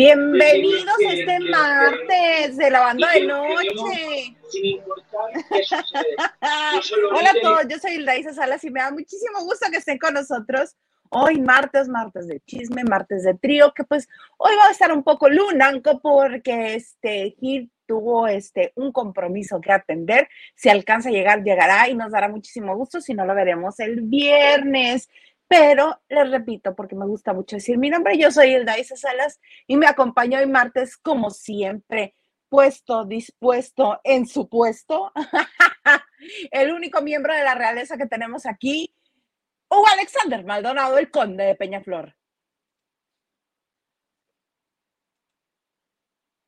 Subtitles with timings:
[0.00, 4.34] Bienvenidos este martes de la banda de noche.
[7.14, 10.14] Hola a todos, yo soy Hilda Salas y me da muchísimo gusto que estén con
[10.14, 10.74] nosotros
[11.10, 15.02] hoy martes, martes de chisme, martes de trío, que pues hoy va a estar un
[15.02, 20.28] poco lunanco porque este Gil tuvo este un compromiso que atender.
[20.54, 23.00] Si alcanza a llegar, llegará y nos dará muchísimo gusto.
[23.00, 25.08] Si no, lo veremos el viernes.
[25.50, 29.40] Pero les repito, porque me gusta mucho decir mi nombre, yo soy Hilda Isa Salas
[29.66, 32.14] y me acompaño hoy martes, como siempre,
[32.48, 35.10] puesto, dispuesto, en su puesto.
[36.52, 38.94] el único miembro de la realeza que tenemos aquí,
[39.68, 42.14] Hugo Alexander Maldonado, el conde de Peñaflor.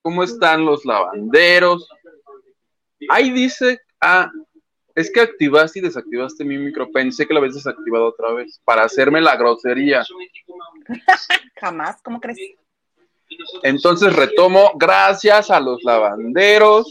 [0.02, 1.88] ¿Cómo están los lavanderos?
[3.10, 4.30] Ahí dice, ah,
[4.94, 6.90] es que activaste y desactivaste mi micro.
[6.90, 10.04] Pensé que lo habías desactivado otra vez para hacerme la grosería.
[11.56, 12.38] Jamás, ¿cómo crees?
[13.62, 16.86] Entonces retomo, gracias a los lavanderos,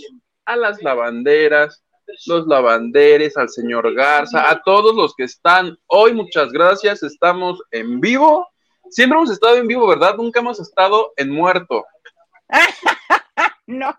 [0.45, 1.83] a las lavanderas,
[2.25, 7.03] los lavanderes, al señor Garza, a todos los que están hoy, muchas gracias.
[7.03, 8.47] Estamos en vivo.
[8.89, 10.15] Siempre hemos estado en vivo, ¿verdad?
[10.17, 11.85] Nunca hemos estado en muerto.
[13.71, 13.95] no.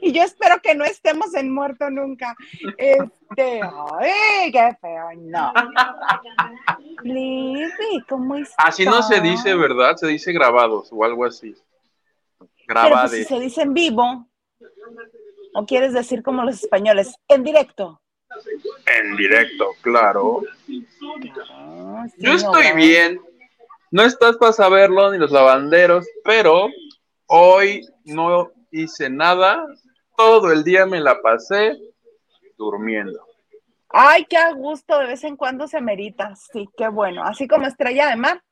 [0.00, 2.36] Y yo espero que no estemos en muerto nunca.
[2.76, 5.52] Este, ay, qué feo, no.
[8.08, 8.56] ¿cómo estás?
[8.58, 9.96] Así no se dice, ¿verdad?
[9.96, 11.54] Se dice grabados o algo así.
[12.66, 13.10] Grabados.
[13.10, 14.28] Pero si se dice en vivo,
[15.54, 17.14] ¿o quieres decir como los españoles?
[17.28, 18.00] En directo.
[18.86, 20.42] En directo, claro.
[22.18, 23.20] yo estoy bien.
[23.90, 26.68] No estás para saberlo, ni los lavanderos, pero
[27.26, 29.66] hoy no hice nada,
[30.16, 31.76] todo el día me la pasé
[32.56, 33.20] durmiendo.
[33.88, 37.66] Ay, qué a gusto, de vez en cuando se merita, sí, qué bueno, así como
[37.66, 38.42] estrella de mar.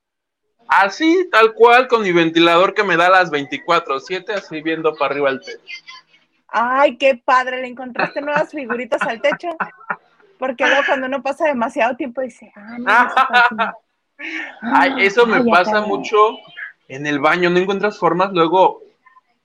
[0.67, 5.31] Así, tal cual, con mi ventilador que me da las 24-7, así viendo para arriba
[5.31, 5.59] el techo.
[6.49, 9.49] Ay, qué padre, le encontraste nuevas figuritas al techo.
[10.39, 13.75] Porque luego cuando uno pasa demasiado tiempo dice, ah,
[14.61, 16.39] Ay, eso me pasa mucho
[16.89, 18.83] en el baño, no encuentras formas, luego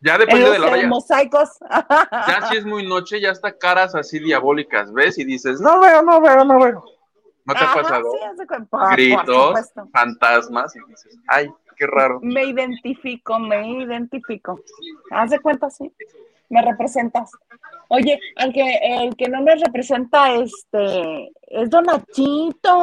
[0.04, 0.88] ya depende de la hora.
[0.88, 1.50] mosaicos.
[2.28, 5.18] Ya si es muy noche, ya está caras así diabólicas, ¿ves?
[5.18, 6.84] Y dices, no veo, no veo, no veo.
[7.46, 8.12] ¿No te ha pasado?
[8.92, 12.20] Gritos, fantasmas, y dices, ay, qué raro.
[12.22, 14.60] Me identifico, me identifico.
[15.12, 15.92] Haz de cuenta, sí.
[16.50, 17.32] Me representas.
[17.88, 22.82] Oye, el que, el que no me representa este es Donachito.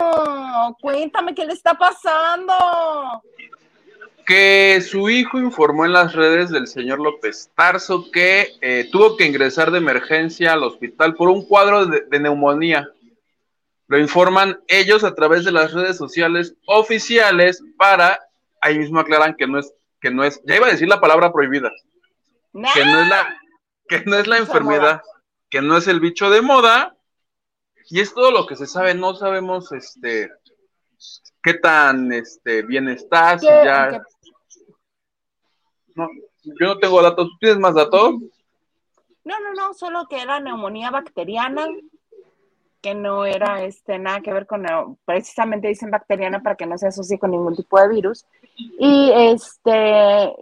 [0.80, 2.54] Cuéntame qué le está pasando
[4.30, 9.26] que su hijo informó en las redes del señor López Tarso que eh, tuvo que
[9.26, 12.88] ingresar de emergencia al hospital por un cuadro de, neumonía.
[13.88, 18.20] Lo informan ellos a través de las redes sociales oficiales para,
[18.60, 21.32] ahí mismo aclaran que no es, que no es, ya iba a decir la palabra
[21.32, 21.72] prohibida,
[22.52, 23.36] que no es la,
[23.88, 25.02] que no es la enfermedad,
[25.48, 26.94] que no es el bicho de moda,
[27.88, 30.30] y es todo lo que se sabe, no sabemos este
[31.42, 34.00] qué tan este bien estás, ya
[36.00, 36.08] no,
[36.44, 37.28] yo no tengo datos.
[37.28, 38.14] ¿Tú tienes más datos?
[39.24, 41.66] No, no, no, solo que era neumonía bacteriana,
[42.80, 44.64] que no era este, nada que ver con,
[45.04, 48.24] precisamente dicen bacteriana para que no se asocie con ningún tipo de virus.
[48.56, 50.34] Y este,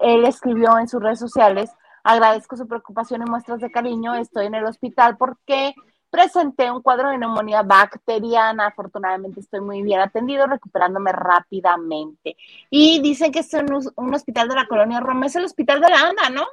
[0.00, 1.70] él escribió en sus redes sociales,
[2.04, 5.74] agradezco su preocupación y muestras de cariño, estoy en el hospital porque
[6.16, 8.68] presenté un cuadro de neumonía bacteriana.
[8.68, 12.36] Afortunadamente estoy muy bien atendido, recuperándome rápidamente.
[12.70, 15.90] Y dicen que es un, un hospital de la colonia Roma, es el hospital de
[15.90, 16.46] la ANDA, ¿no?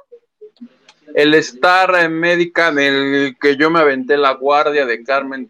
[1.14, 5.48] El Star Médica en el que yo me aventé la guardia de Carmen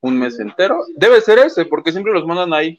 [0.00, 0.84] un mes entero.
[0.94, 2.78] Debe ser ese, porque siempre los mandan ahí.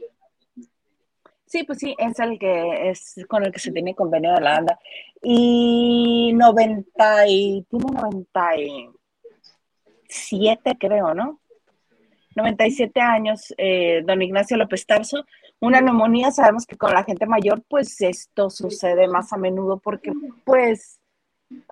[1.46, 4.58] Sí, pues sí, es el que es con el que se tiene convenio de la
[4.58, 4.80] ANDA.
[5.22, 8.90] Y 90 y tiene 90 y
[10.10, 11.40] siete, creo, ¿no?
[12.36, 15.26] 97 años, eh, don Ignacio López Tarso.
[15.60, 20.14] Una neumonía, sabemos que con la gente mayor, pues esto sucede más a menudo porque,
[20.46, 21.00] pues,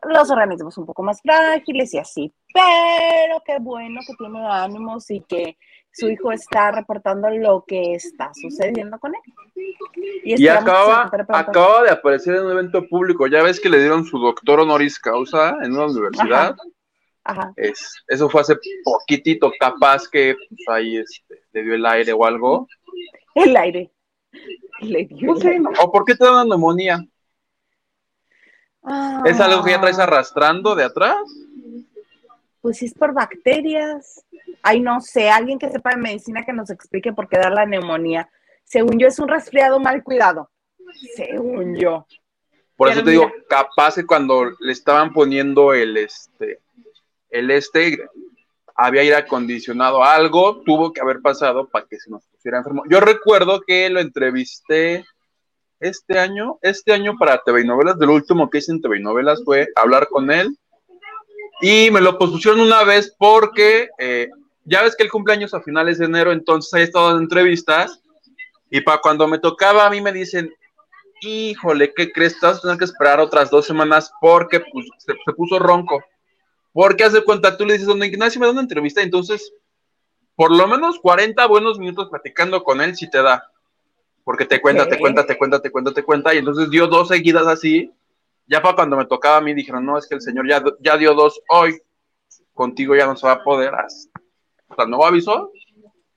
[0.07, 2.33] los organismos un poco más frágiles y así.
[2.53, 5.57] Pero qué bueno que tiene ánimos y que
[5.91, 9.21] su hijo está reportando lo que está sucediendo con él.
[10.23, 13.27] Y, acaba, acaba de aparecer en un evento público.
[13.27, 16.55] Ya ves que le dieron su doctor honoris causa en una universidad.
[17.55, 22.25] Es, eso fue hace poquitito, capaz que pues, ahí este, le dio el aire o
[22.25, 22.67] algo.
[23.33, 23.91] El aire.
[24.81, 25.33] Le dio
[25.81, 27.03] ¿O por qué te da una neumonía?
[29.25, 30.03] ¿Es algo que ya traes ah.
[30.03, 31.17] arrastrando de atrás?
[32.61, 34.23] Pues es por bacterias.
[34.61, 37.65] Ay, no sé, alguien que sepa de medicina que nos explique por qué da la
[37.65, 38.29] neumonía.
[38.63, 40.49] Según yo, es un resfriado mal cuidado.
[41.15, 42.05] Según yo.
[42.75, 46.59] Por eso te digo, capaz que cuando le estaban poniendo el este,
[47.29, 47.97] el este,
[48.75, 52.83] había aire acondicionado, algo tuvo que haber pasado para que se nos pusiera enfermo.
[52.89, 55.05] Yo recuerdo que lo entrevisté
[55.79, 59.03] este año, este año para TV y Novelas, del último que hice en TV y
[59.03, 60.57] Novelas fue hablar con él
[61.61, 64.29] y me lo pusieron una vez porque eh,
[64.65, 68.01] ya ves que el cumpleaños a finales de enero, entonces he estado en entrevistas
[68.69, 70.53] y para cuando me tocaba a mí me dicen,
[71.21, 72.39] híjole, ¿qué crees?
[72.39, 76.03] Te vas a tener que esperar otras dos semanas porque pues, se, puso ronco.
[76.75, 79.53] Porque hace cuenta, tú le dices, don Ignacio me da una entrevista, entonces
[80.35, 83.49] por lo menos 40 buenos minutos platicando con él si te da.
[84.25, 86.35] Porque te cuenta, te cuenta, te cuenta, te cuenta, te cuenta.
[86.35, 87.93] Y entonces dio dos seguidas así.
[88.45, 90.97] Ya para cuando me tocaba a mí dijeron, no, es que el señor ya, ya
[90.97, 91.81] dio dos hoy.
[92.53, 93.73] Contigo ya no se va a poder.
[94.67, 95.53] O sea, ¿no avisó?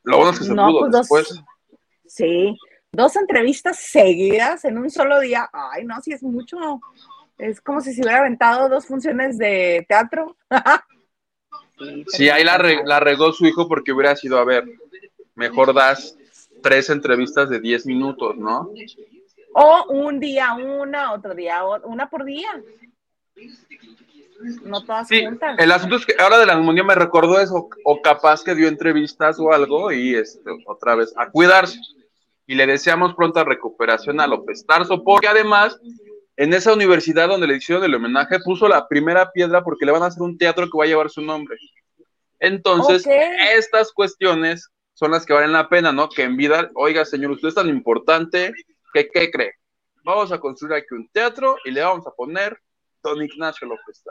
[0.03, 1.45] Lo bueno es que se pudo pues después.
[2.05, 2.59] sí,
[2.91, 5.49] dos entrevistas seguidas en un solo día.
[5.53, 6.59] Ay, no, si es mucho.
[7.39, 10.37] Es como si se hubiera aventado dos funciones de teatro.
[12.09, 14.65] sí, ahí la, la regó su hijo porque hubiera sido, a ver,
[15.35, 16.17] mejor das
[16.63, 18.71] tres entrevistas de diez minutos, ¿no?
[19.55, 22.63] O un día una, otro día una por día.
[24.63, 25.57] No todas sí, juntas.
[25.59, 28.69] El asunto es que ahora de la neumonía me recordó eso, o capaz que dio
[28.69, 31.79] entrevistas o algo y este, otra vez a cuidarse
[32.47, 35.79] y le deseamos pronta recuperación a López Tarso, porque además
[36.39, 40.05] en esa universidad donde le hicieron el homenaje puso la primera piedra porque le van
[40.05, 41.57] a hacer un teatro que va a llevar su nombre.
[42.39, 43.05] Entonces,
[43.57, 46.09] estas cuestiones son las que valen la pena, ¿no?
[46.09, 48.53] Que en vida, oiga, señor, usted es tan importante
[48.95, 49.55] que, ¿qué cree?
[50.05, 52.57] Vamos a construir aquí un teatro y le vamos a poner
[53.03, 54.05] Don Ignacio López.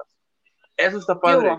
[0.76, 1.58] Eso está padre.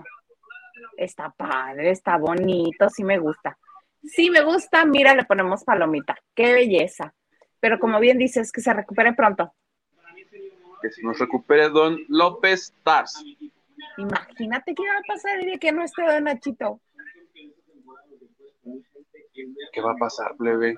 [0.95, 3.57] Está padre, está bonito, sí me gusta.
[4.03, 6.15] Sí, me gusta, mira, le ponemos palomita.
[6.35, 7.15] Qué belleza.
[7.59, 9.55] Pero como bien dices, que se recupere pronto.
[10.81, 13.23] Que se nos recupere don López Tars.
[13.97, 16.79] Imagínate qué va a pasar y de que no esté don Nachito.
[19.71, 20.75] ¿Qué va a pasar, plebe?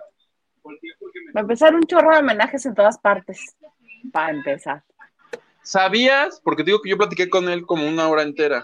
[1.36, 3.56] Va a empezar un chorro de homenajes en todas partes.
[4.12, 4.84] Para empezar.
[5.64, 6.42] ¿Sabías?
[6.44, 8.64] Porque digo que yo platiqué con él como una hora entera.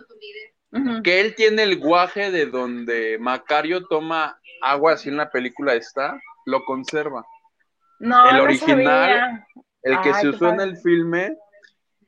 [1.03, 6.19] Que él tiene el guaje de donde Macario toma agua así en la película está,
[6.45, 7.25] lo conserva.
[7.99, 9.45] No, el original,
[9.87, 11.35] el que se usó en el filme,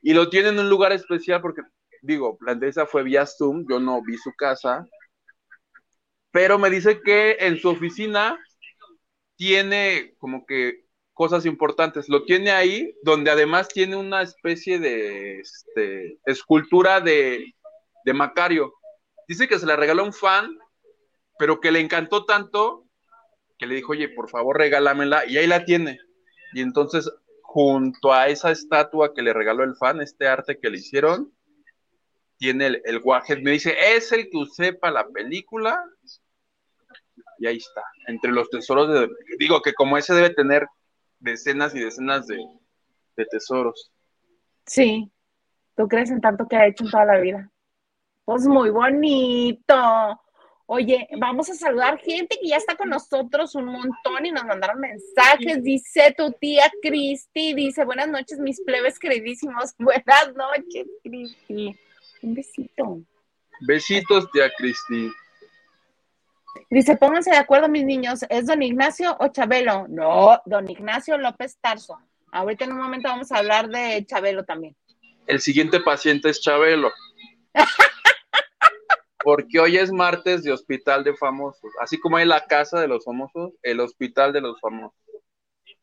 [0.01, 1.61] y lo tiene en un lugar especial porque,
[2.01, 4.85] digo, la esa fue vía Zoom, yo no vi su casa,
[6.31, 8.37] pero me dice que en su oficina
[9.35, 12.07] tiene como que cosas importantes.
[12.07, 17.55] Lo tiene ahí, donde además tiene una especie de este, escultura de,
[18.05, 18.73] de Macario.
[19.27, 20.57] Dice que se la regaló un fan
[21.39, 22.85] pero que le encantó tanto
[23.57, 25.97] que le dijo, oye, por favor, regálamela, y ahí la tiene.
[26.53, 27.11] Y entonces,
[27.51, 31.33] junto a esa estatua que le regaló el fan, este arte que le hicieron,
[32.37, 33.01] tiene el, el.
[33.41, 35.83] Me dice, es el que usé para la película.
[37.39, 39.09] Y ahí está, entre los tesoros de.
[39.39, 40.67] Digo que como ese debe tener
[41.17, 42.37] decenas y decenas de,
[43.17, 43.91] de tesoros.
[44.67, 45.11] Sí,
[45.75, 47.51] tú crees en tanto que ha hecho en toda la vida.
[48.25, 50.21] Pues muy bonito.
[50.71, 54.79] Oye, vamos a saludar gente que ya está con nosotros un montón y nos mandaron
[54.79, 55.63] mensajes.
[55.63, 59.73] Dice tu tía Cristi, dice, buenas noches, mis plebes queridísimos.
[59.79, 61.75] Buenas noches, Cristi.
[62.21, 63.01] Un besito.
[63.61, 65.09] Besitos, tía Cristi.
[66.69, 69.87] Dice, pónganse de acuerdo, mis niños, ¿es don Ignacio o Chabelo?
[69.89, 71.97] No, don Ignacio López Tarso.
[72.31, 74.75] Ahorita en un momento vamos a hablar de Chabelo también.
[75.25, 76.91] El siguiente paciente es Chabelo.
[79.29, 81.71] porque hoy es martes de Hospital de Famosos.
[81.79, 84.97] Así como hay la casa de los famosos, el Hospital de los Famosos.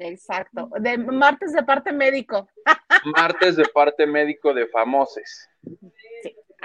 [0.00, 0.68] Exacto.
[0.80, 2.48] De martes de parte médico.
[3.16, 5.48] martes de parte médico de famoses.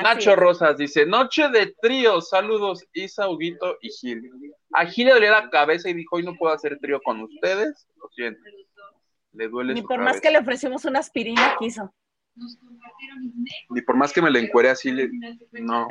[0.01, 4.31] Nacho Rosas dice, noche de trío, saludos Isa, Huguito y Gil.
[4.73, 7.87] A Gil le dolía la cabeza y dijo, hoy no puedo hacer trío con ustedes.
[7.97, 8.41] Lo siento.
[9.33, 11.93] Le duele Ni por más que le ofrecimos una aspirina, quiso.
[13.69, 15.09] Ni por más que me le encuere así, le...
[15.51, 15.87] no.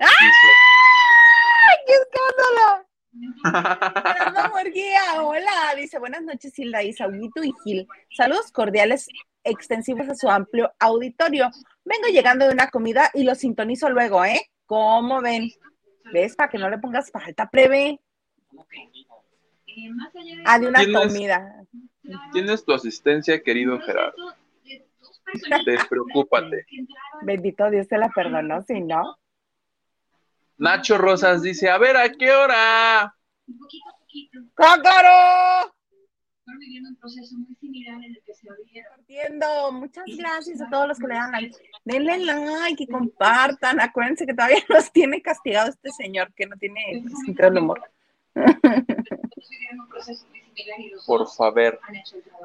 [1.70, 2.86] ¡Ay, qué escándalo!
[5.22, 7.88] hola, dice buenas noches Hilda y y Gil.
[8.16, 9.08] Saludos cordiales
[9.44, 11.50] extensivos a su amplio auditorio.
[11.84, 14.40] Vengo llegando de una comida y lo sintonizo luego, ¿eh?
[14.66, 15.50] ¿Cómo ven?
[16.12, 16.36] ¿Ves?
[16.36, 18.00] Para que no le pongas falta, plebe.
[20.44, 21.64] Ah, de una comida.
[22.32, 24.34] Tienes tu asistencia, querido Gerardo.
[25.66, 26.66] Despreocúpate.
[27.22, 29.16] Bendito Dios te la perdonó, si no.
[30.61, 33.17] Nacho Rosas dice, a ver, ¿a qué hora?
[34.55, 35.73] ¡Cácaro!
[36.59, 39.73] viviendo un proceso muy similar en el que se Compartiendo.
[39.73, 41.57] Muchas gracias a todos los que le dan like.
[41.85, 43.81] Denle like y compartan.
[43.81, 47.81] Acuérdense que todavía nos tiene castigado este señor que no tiene sentido del humor.
[51.07, 51.81] Por favor.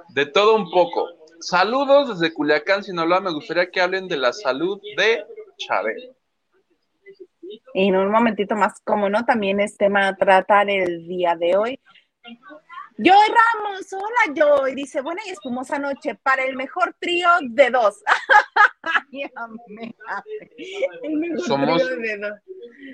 [0.10, 1.10] De todo un poco.
[1.42, 3.20] Saludos desde Culiacán, Sinaloa.
[3.20, 5.26] Me gustaría que hablen de la salud de
[5.58, 6.16] Chávez.
[7.74, 11.58] Y en un momentito más, como no, también es tema a tratar el día de
[11.58, 11.80] hoy.
[12.98, 18.02] Joy Ramos, hola Joy, dice, buena y espumosa noche para el mejor trío de dos.
[21.46, 21.84] Somos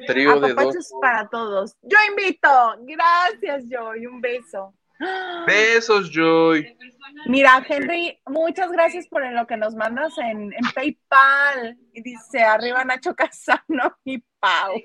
[0.08, 0.91] trío de dos.
[1.00, 1.77] para todos.
[1.84, 2.50] Yo invito.
[2.79, 4.74] Gracias Joy, un beso.
[5.46, 6.77] Besos Joy.
[7.25, 11.77] Mira, Henry, muchas gracias por lo que nos mandas en, PayPal.
[11.93, 14.81] Y dice, arriba Nacho Casano y Pau.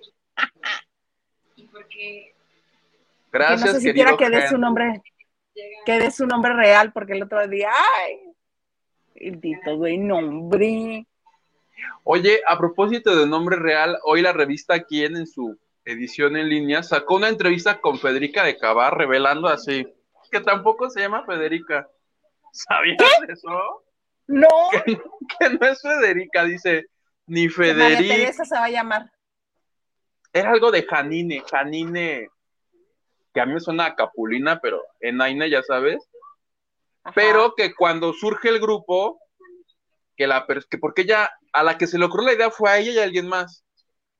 [3.32, 5.02] Gracias, que no sé siquiera que dé su nombre,
[5.84, 8.18] que dé su nombre real, porque el otro día, ay,
[9.14, 11.06] el dito de nombre.
[12.04, 16.82] Oye, a propósito de nombre real, hoy la revista Quién en su edición en línea
[16.82, 19.86] sacó una entrevista con Federica de Cabar revelando así
[20.30, 21.88] que tampoco se llama Federica.
[22.52, 23.84] ¿Sabías eso?
[24.26, 24.48] No.
[25.38, 26.86] Que, no es Federica, dice,
[27.26, 28.14] ni Federica.
[28.14, 29.10] Teresa se va a llamar.
[30.32, 32.28] Era algo de Janine, Janine,
[33.34, 36.08] que a mí me suena a Capulina, pero en Aina ya sabes.
[37.14, 39.20] Pero que cuando surge el grupo,
[40.16, 42.78] que la que porque ella, a la que se le ocurrió la idea fue a
[42.78, 43.64] ella y a alguien más.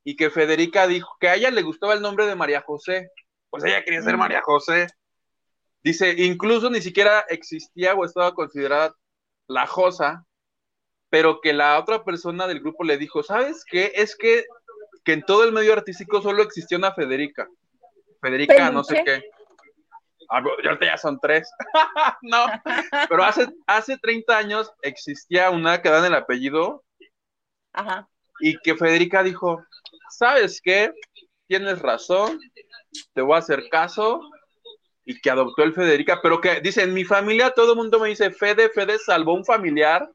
[0.05, 3.11] Y que Federica dijo que a ella le gustaba el nombre de María José.
[3.51, 4.21] Pues ella quería ser mm.
[4.21, 4.87] María José.
[5.87, 8.93] Dice, incluso ni siquiera existía o estaba considerada
[9.47, 10.27] la Josa,
[11.11, 13.93] pero que la otra persona del grupo le dijo, ¿sabes qué?
[13.95, 14.47] Es que,
[15.05, 17.47] que en todo el medio artístico solo existía una Federica.
[18.21, 19.31] Federica, no sé qué.
[20.29, 21.49] Ah, ya, ya son tres.
[22.23, 22.47] no,
[23.09, 26.83] pero hace, hace 30 años existía una que dan el apellido.
[27.73, 28.09] Ajá.
[28.41, 29.65] Y que Federica dijo,
[30.11, 30.93] ¿sabes qué?
[31.47, 32.41] Tienes razón,
[33.15, 34.21] te voy a hacer caso,
[35.09, 38.09] y que adoptó el Federica, pero que dice, en mi familia todo el mundo me
[38.09, 40.11] dice, Fede, Fede salvó un familiar,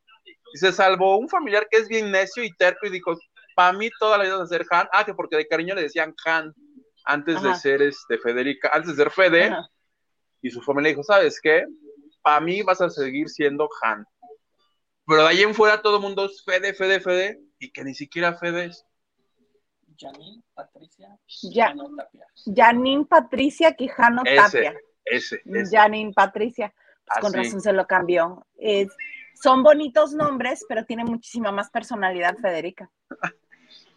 [0.53, 3.17] dice, salvó un familiar que es bien necio y terco y dijo,
[3.55, 6.13] para mí toda la vida de ser Han, ah, que porque de cariño le decían
[6.25, 6.53] Han,
[7.05, 9.55] antes de ser este Federica, antes de ser Fede,
[10.41, 11.65] y su familia dijo, ¿sabes qué?
[12.21, 14.05] Para mí vas a seguir siendo Han.
[15.07, 17.95] Pero de ahí en fuera todo el mundo es Fede, Fede, Fede, y que ni
[17.95, 18.85] siquiera Fede es.
[20.01, 22.27] Janine Patricia Quijano Tapia.
[22.55, 24.73] Janine Patricia Quijano Tapia.
[25.05, 25.77] Ese, ese.
[25.77, 26.73] Janine Patricia.
[27.05, 28.45] Pues con razón se lo cambió.
[29.35, 32.89] son bonitos nombres, pero tiene muchísima más personalidad Federica.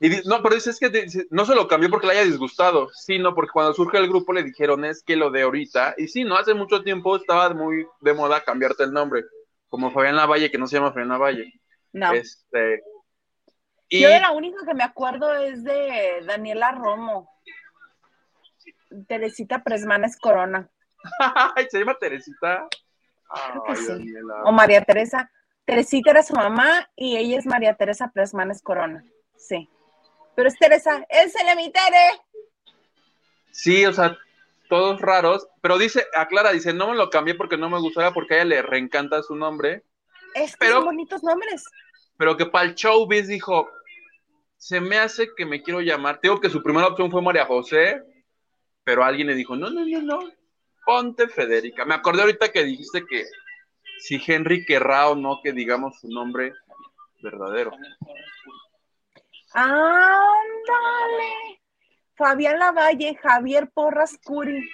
[0.01, 3.53] Y no, pero es que no se lo cambió porque le haya disgustado, sino porque
[3.53, 6.53] cuando surge el grupo le dijeron es que lo de ahorita, y sí, no, hace
[6.53, 9.25] mucho tiempo estaba muy de moda cambiarte el nombre,
[9.69, 11.61] como Fabián Lavalle, que no se llama Fabián Lavalle.
[11.93, 12.13] No.
[12.13, 12.83] Este,
[13.91, 17.31] yo de la única que me acuerdo es de Daniela Romo.
[19.09, 20.69] Teresita Presmanes Corona.
[21.71, 22.69] ¿Se llama Teresita?
[24.45, 25.31] O María Teresa.
[25.65, 29.05] Teresita era su mamá y ella es María Teresa Presmanes Corona.
[29.37, 29.69] Sí.
[30.35, 32.21] Pero es Teresa, es el emitere.
[33.51, 34.17] Sí, o sea,
[34.69, 38.35] todos raros, pero dice, aclara, dice, no me lo cambié porque no me gustaba, porque
[38.35, 39.85] a ella le reencanta su nombre.
[40.35, 41.65] Es pero, son bonitos nombres.
[42.17, 43.69] Pero que para el showbiz dijo,
[44.57, 46.21] se me hace que me quiero llamar.
[46.21, 48.03] Tengo que su primera opción fue María José,
[48.85, 50.21] pero alguien le dijo, no, no, no, no,
[50.85, 51.85] ponte Federica.
[51.85, 53.25] Me acordé ahorita que dijiste que
[53.99, 56.53] si Henry querrá o no que digamos su nombre
[57.23, 57.73] verdadero.
[59.53, 60.35] Ándale.
[62.15, 64.69] Fabián Lavalle, Javier Porras Curi.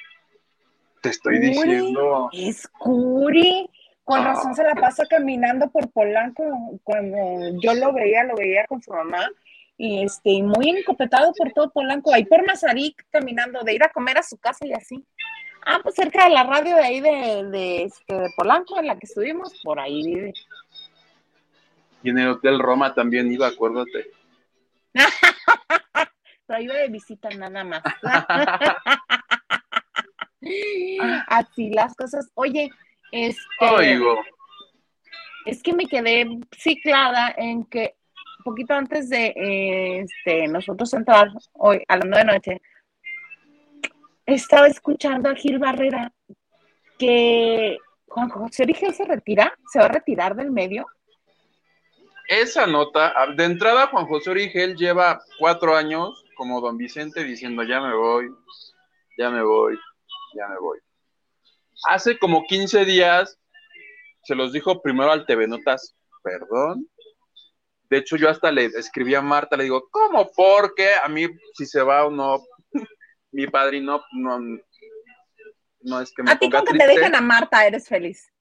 [1.02, 2.28] Te estoy diciendo.
[2.32, 3.68] Es Curi.
[4.10, 4.34] Con ah.
[4.34, 6.42] razón se la pasa caminando por Polanco.
[6.82, 7.16] Cuando
[7.62, 9.30] yo lo veía, lo veía con su mamá
[9.76, 14.18] y este, muy encopetado por todo Polanco, ahí por Mazarik, caminando, de ir a comer
[14.18, 15.06] a su casa y así.
[15.64, 19.60] Ah, pues cerca de la radio de ahí de, este, Polanco, en la que estuvimos,
[19.62, 20.32] por ahí vive.
[22.02, 24.10] Y en el Hotel Roma también iba, acuérdate.
[26.46, 27.82] Pero iba de visita nada más.
[31.28, 32.28] así las cosas.
[32.34, 32.72] Oye,
[33.12, 34.02] este...
[35.46, 37.94] Es que me quedé ciclada en que
[38.42, 42.62] poquito antes de este, nosotros entrar hoy nueve de noche,
[44.26, 46.12] estaba escuchando a Gil Barrera
[46.98, 50.86] que Juan José Origel se retira, se va a retirar del medio.
[52.28, 57.80] Esa nota, de entrada Juan José Origel lleva cuatro años como don Vicente diciendo ya
[57.80, 58.30] me voy,
[59.18, 59.78] ya me voy,
[60.34, 60.78] ya me voy.
[61.88, 63.38] Hace como 15 días
[64.24, 66.88] se los dijo primero al TV Notas, perdón.
[67.88, 70.30] De hecho, yo hasta le escribí a Marta, le digo, ¿cómo?
[70.36, 72.40] Porque a mí, si se va o no,
[73.32, 74.38] mi padrino no,
[75.80, 78.32] no es que me A ti con que te dejen a Marta eres feliz.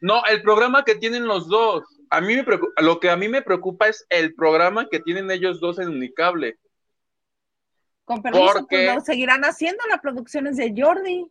[0.00, 1.84] No, el programa que tienen los dos.
[2.10, 5.30] A mí me preocupa, lo que a mí me preocupa es el programa que tienen
[5.30, 6.58] ellos dos en Unicable.
[8.04, 11.30] Con permiso, Porque- pues lo seguirán haciendo las producciones de Jordi.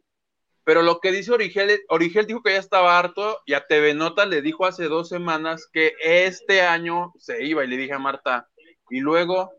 [0.64, 4.26] Pero lo que dice Origel, Origel dijo que ya estaba harto y a TV Nota
[4.26, 8.48] le dijo hace dos semanas que este año se iba y le dije a Marta,
[8.90, 9.52] y luego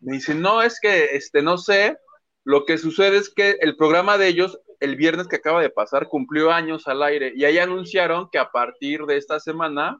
[0.00, 1.98] me dice, no, es que este no sé,
[2.44, 6.08] lo que sucede es que el programa de ellos el viernes que acaba de pasar
[6.08, 9.98] cumplió años al aire y ahí anunciaron que a partir de esta semana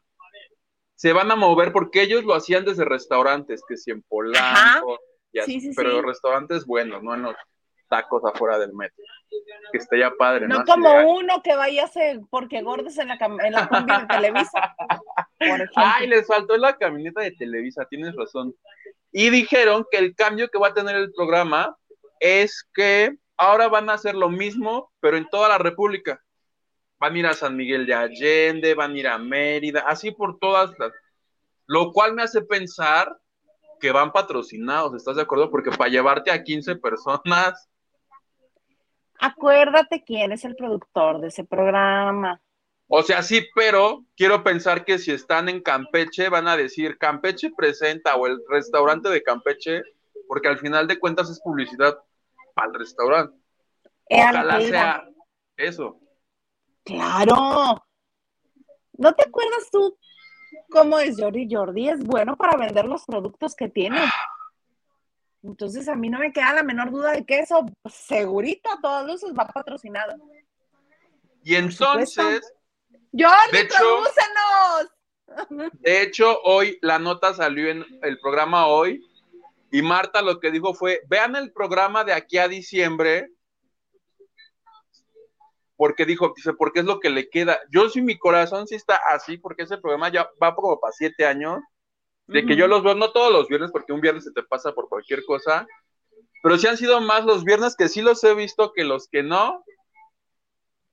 [0.95, 4.99] se van a mover porque ellos lo hacían desde restaurantes, que si en Polanco,
[5.31, 5.95] y así, Sí, sí, pero sí.
[5.95, 7.35] los restaurantes buenos, no en los
[7.87, 9.03] tacos afuera del metro.
[9.71, 10.63] Que esté ya padre, ¿no?
[10.65, 13.67] Como de, "Ay, uno que vaya a ser porque gordos en la, cam- en la
[13.69, 14.75] combi de Televisa.
[15.37, 15.69] Por.
[15.75, 18.55] Ay, les faltó la camioneta de Televisa, tienes razón.
[19.11, 21.75] Y dijeron que el cambio que va a tener el programa
[22.19, 26.21] es que ahora van a hacer lo mismo, pero en toda la República.
[26.99, 30.37] Van a ir a San Miguel de Allende, van a ir a Mérida, así por
[30.39, 30.91] todas las.
[31.65, 33.15] Lo cual me hace pensar
[33.79, 35.49] que van patrocinados, ¿estás de acuerdo?
[35.49, 37.68] Porque para llevarte a 15 personas,
[39.19, 42.41] Acuérdate quién es el productor de ese programa.
[42.87, 47.51] O sea, sí, pero quiero pensar que si están en Campeche van a decir Campeche
[47.55, 49.83] presenta o el restaurante de Campeche,
[50.27, 51.97] porque al final de cuentas es publicidad
[52.55, 53.37] para el restaurante.
[54.07, 55.09] Era Ojalá sea
[55.55, 55.99] eso.
[56.83, 57.83] Claro.
[58.93, 59.97] ¿No te acuerdas tú
[60.71, 61.47] cómo es Jordi?
[61.49, 63.99] Jordi es bueno para vender los productos que tiene.
[65.43, 69.05] Entonces a mí no me queda la menor duda de que eso segurito a todas
[69.05, 70.15] luces va patrocinado.
[71.43, 72.15] Y entonces,
[73.13, 73.77] Jordi, De hecho-
[75.79, 79.05] de hecho, hoy la nota salió en el programa hoy
[79.71, 83.29] y Marta lo que dijo fue, vean el programa de aquí a diciembre,
[85.75, 87.59] porque dijo, dice, porque es lo que le queda.
[87.71, 91.25] Yo sí, mi corazón sí está así, porque ese programa ya va como para siete
[91.25, 91.59] años.
[92.29, 94.71] De que yo los veo no todos los viernes, porque un viernes se te pasa
[94.71, 95.67] por cualquier cosa,
[96.43, 99.23] pero sí han sido más los viernes que sí los he visto que los que
[99.23, 99.63] no.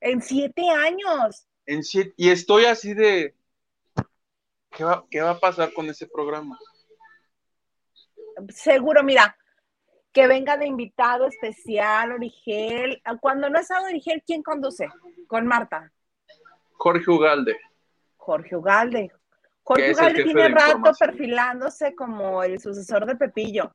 [0.00, 1.46] En siete años.
[1.66, 3.34] En sí- y estoy así de,
[4.70, 6.58] ¿qué va, ¿qué va a pasar con ese programa?
[8.48, 9.36] Seguro, mira,
[10.12, 13.02] que venga de invitado especial, Origel.
[13.20, 14.88] Cuando no es a Origel, ¿quién conduce?
[15.26, 15.92] Con Marta.
[16.72, 17.58] Jorge Ugalde.
[18.16, 19.12] Jorge Ugalde.
[19.74, 23.74] Jefe tiene rato perfilándose como el sucesor de Pepillo.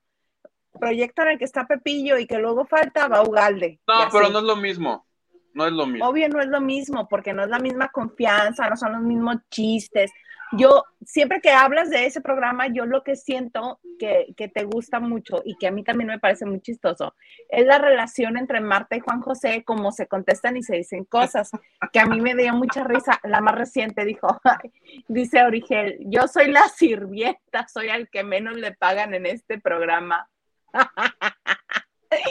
[0.80, 3.80] Proyecto en el que está Pepillo y que luego falta va Ugalde.
[3.88, 5.06] No, pero no es lo mismo.
[5.54, 6.08] No es lo mismo.
[6.08, 9.36] Obvio no es lo mismo, porque no es la misma confianza, no son los mismos
[9.50, 10.12] chistes.
[10.54, 15.00] Yo, siempre que hablas de ese programa, yo lo que siento que, que te gusta
[15.00, 17.16] mucho y que a mí también me parece muy chistoso,
[17.50, 21.52] es la relación entre Marta y Juan José, cómo se contestan y se dicen cosas,
[21.92, 23.20] que a mí me dio mucha risa.
[23.24, 24.40] La más reciente dijo,
[25.08, 30.30] dice Origel, yo soy la sirvienta, soy al que menos le pagan en este programa.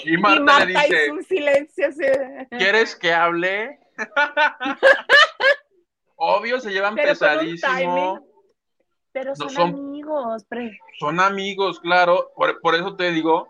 [0.04, 2.04] Y y Marta, Marta le dice, hizo un silencio así.
[2.50, 3.78] ¿quieres que hable?
[6.22, 8.20] Obvio, se llevan Pero pesadísimo.
[9.10, 10.78] Pero No son, amigos, pre.
[10.98, 13.48] son amigos, claro, por, por eso te digo,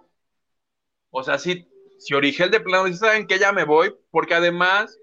[1.10, 4.96] o sea, si, si Origel de plano dice, ¿saben que Ya me voy, porque además,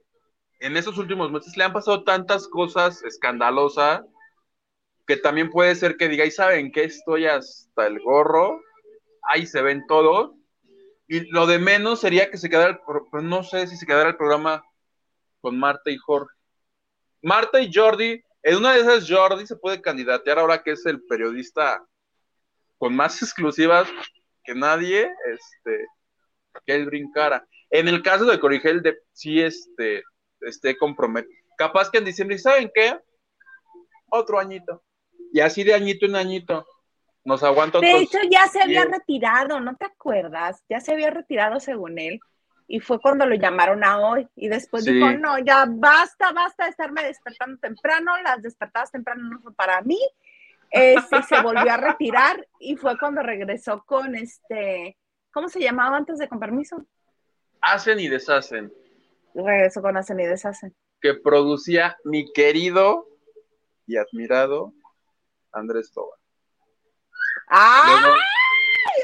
[0.62, 4.02] en esos últimos meses le han pasado tantas cosas escandalosas,
[5.06, 6.86] que también puede ser que diga, ¿y saben qué?
[6.86, 8.62] Estoy hasta el gorro,
[9.24, 10.32] ahí se ven todos,
[11.10, 12.80] y lo de menos sería que se quedara,
[13.14, 14.64] el no sé si se quedara el programa
[15.42, 16.37] con Marta y Jorge.
[17.28, 21.04] Marta y Jordi, en una de esas Jordi se puede candidatear ahora que es el
[21.08, 21.86] periodista
[22.78, 23.90] con más exclusivas
[24.46, 25.88] que nadie, este,
[26.66, 27.46] que él brincara.
[27.70, 30.04] En el caso de Corigel, de sí este,
[30.40, 31.36] esté comprometido.
[31.58, 32.98] Capaz que en diciembre, ¿saben qué?
[34.10, 34.82] Otro añito.
[35.34, 36.66] Y así de añito en añito.
[37.26, 38.04] Nos aguanta De otros.
[38.04, 39.00] hecho, ya se había diez.
[39.00, 40.64] retirado, ¿no te acuerdas?
[40.70, 42.22] Ya se había retirado según él.
[42.68, 44.28] Y fue cuando lo llamaron a hoy.
[44.36, 44.92] Y después Sí.
[44.94, 48.12] dijo, no, ya basta, basta de estarme despertando temprano.
[48.24, 50.00] Las despertadas temprano no son para mí.
[50.70, 54.98] Este, se volvió a retirar y fue cuando regresó con este,
[55.32, 56.86] ¿cómo se llamaba antes de con permiso?
[57.62, 58.72] Hacen y deshacen.
[59.34, 60.76] Regresó con Hacen y Deshacen.
[61.00, 63.08] Que producía mi querido
[63.86, 64.74] y admirado
[65.52, 66.16] Andrés Toba.
[67.48, 68.02] ¡Ay!
[68.02, 68.16] Luego,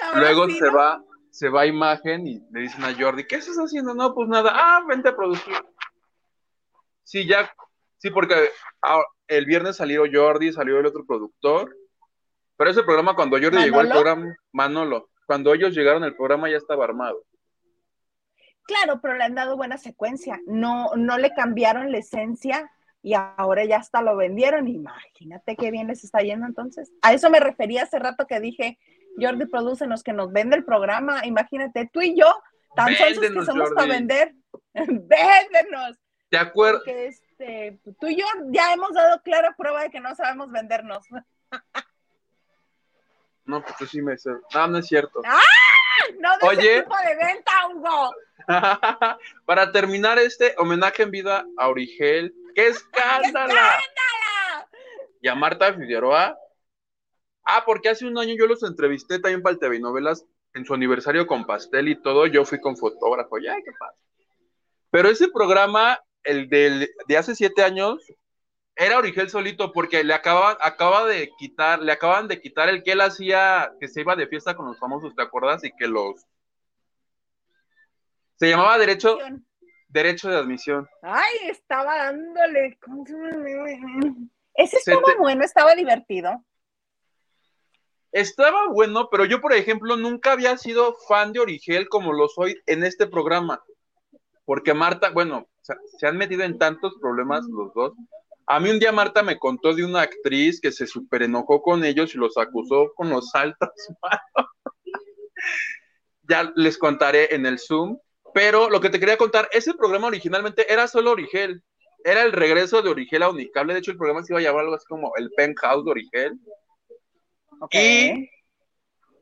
[0.04, 0.73] Ahora luego sí, se ¿no?
[0.73, 3.96] va, se va a imagen y le dicen a Jordi, ¿qué estás haciendo?
[3.96, 5.56] No, pues nada, ah, vente a producir.
[7.02, 7.52] Sí, ya,
[7.98, 8.36] sí, porque
[9.28, 11.76] el viernes salió Jordi, salió el otro productor.
[12.56, 16.58] Pero ese programa, cuando Jordi llegó al programa, Manolo, cuando ellos llegaron, el programa ya
[16.58, 17.26] estaba armado.
[18.67, 20.39] Claro, pero le han dado buena secuencia.
[20.46, 24.67] No, no le cambiaron la esencia y ahora ya hasta lo vendieron.
[24.67, 26.93] Imagínate qué bien les está yendo entonces.
[27.02, 28.78] A eso me refería hace rato que dije,
[29.19, 29.45] Jordi,
[29.88, 31.26] los que nos vende el programa.
[31.26, 32.34] Imagínate, tú y yo,
[32.76, 34.34] tan solos que somos para vender.
[34.73, 35.97] Véndenos.
[36.32, 36.80] ¿De acuerdo?
[36.80, 41.06] Porque este, tú y yo ya hemos dado clara prueba de que no sabemos vendernos.
[43.45, 44.30] No, pues sí me sé.
[44.54, 45.21] No, no es cierto.
[45.26, 45.38] ¡Ah!
[46.17, 48.15] No de Oye, tipo de venta, Hugo.
[49.45, 53.54] Para terminar este homenaje en vida a Origel, ¡qué escándalo!
[55.21, 56.38] Y a Marta Figueroa.
[57.45, 60.73] Ah, porque hace un año yo los entrevisté también para el TV Novelas en su
[60.73, 62.25] aniversario con pastel y todo.
[62.27, 63.38] Yo fui con fotógrafo.
[63.39, 63.97] Ya, qué pasa.
[64.91, 67.99] Pero ese programa, el del, de hace siete años,
[68.75, 72.93] era Origel solito porque le acaban, acaba de quitar, le acaban de quitar el que
[72.93, 75.63] él hacía, que se iba de fiesta con los famosos, ¿te acuerdas?
[75.63, 76.25] Y que los
[78.36, 79.17] se llamaba derecho,
[79.88, 80.89] derecho de admisión.
[81.01, 82.77] Ay, estaba dándole.
[84.56, 86.43] Ese estaba bueno, estaba divertido.
[88.13, 92.58] Estaba bueno, pero yo, por ejemplo, nunca había sido fan de Origel como lo soy
[92.67, 93.62] en este programa.
[94.45, 95.47] Porque Marta, bueno,
[95.97, 97.93] se han metido en tantos problemas los dos
[98.45, 101.84] a mí un día Marta me contó de una actriz que se super enojó con
[101.84, 103.69] ellos y los acusó con los saltos.
[106.30, 107.97] ya les contaré en el Zoom.
[108.34, 111.63] Pero lo que te quería contar, ese programa originalmente era solo Origel.
[112.04, 113.73] Era el regreso de Origel a Unicable.
[113.73, 116.34] De hecho, el programa se iba a llamar algo así como el Penthouse de Origel.
[117.71, 118.30] Y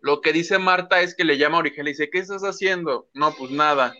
[0.01, 3.07] lo que dice Marta es que le llama a y dice, ¿qué estás haciendo?
[3.13, 3.93] No, pues nada.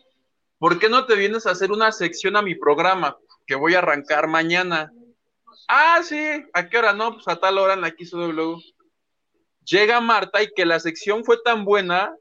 [0.58, 3.80] ¿Por qué no te vienes a hacer una sección a mi programa que voy a
[3.80, 4.92] arrancar mañana?
[5.68, 6.94] Ah, sí, ¿a qué hora?
[6.94, 8.58] No, pues a tal hora en la XW.
[9.64, 12.16] Llega Marta y que la sección fue tan buena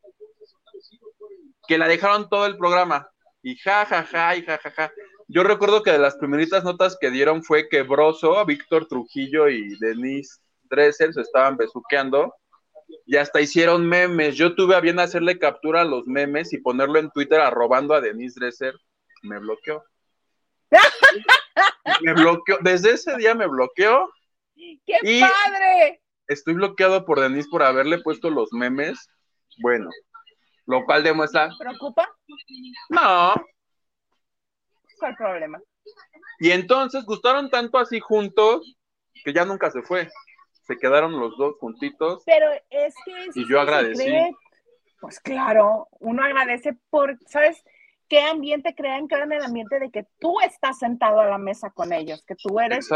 [1.66, 3.08] que la dejaron todo el programa.
[3.42, 4.92] Y ja, ja, ja, y ja, ja, ja.
[5.26, 9.78] Yo recuerdo que de las primeritas notas que dieron fue que Broso, Víctor Trujillo y
[9.78, 12.32] Denise Dresser se estaban besuqueando
[13.06, 14.36] y hasta hicieron memes.
[14.36, 18.00] Yo tuve a bien hacerle captura a los memes y ponerlo en Twitter arrobando a
[18.00, 18.74] Denise Dresser.
[19.22, 19.84] Me bloqueó.
[22.02, 24.10] me bloqueó, desde ese día me bloqueó.
[24.56, 26.00] ¡Qué padre!
[26.28, 29.08] Estoy bloqueado por Denise por haberle puesto los memes.
[29.60, 29.90] Bueno,
[30.66, 31.50] lo cual demuestra.
[31.58, 32.08] ¿Preocupa?
[32.88, 33.34] No.
[34.98, 35.60] ¿Cuál problema?
[36.38, 38.76] Y entonces gustaron tanto así juntos
[39.24, 40.08] que ya nunca se fue.
[40.70, 42.22] Se quedaron los dos juntitos.
[42.24, 43.40] Pero es que.
[43.40, 44.08] y yo agradecí.
[45.00, 47.64] pues claro, uno agradece por, ¿sabes?
[48.08, 51.92] qué ambiente crean, crean el ambiente de que tú estás sentado a la mesa con
[51.92, 52.88] ellos, que tú eres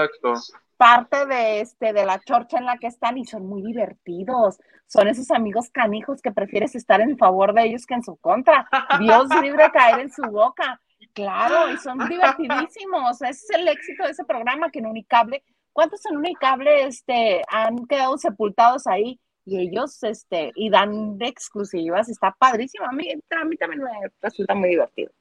[0.77, 4.59] parte de este, de la chorcha en la que están y son muy divertidos.
[4.87, 8.69] Son esos amigos canijos que prefieres estar en favor de ellos que en su contra.
[9.01, 10.81] Dios libre caer en su boca.
[11.13, 13.23] Claro, y son divertidísimos.
[13.23, 17.87] Ese es el éxito de ese programa que en Unicable, ¿cuántos en Unicable este, han
[17.87, 19.21] quedado sepultados ahí?
[19.45, 22.87] y ellos este y dan de exclusivas, está padrísimo.
[22.87, 25.13] A mí, a mí también me resulta muy divertido.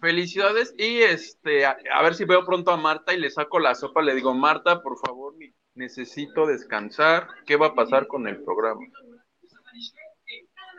[0.00, 4.02] Felicidades y este a, ver si veo pronto a Marta y le saco la sopa,
[4.02, 5.34] le digo, "Marta, por favor,
[5.74, 7.28] necesito descansar.
[7.44, 8.80] ¿Qué va a pasar con el programa?"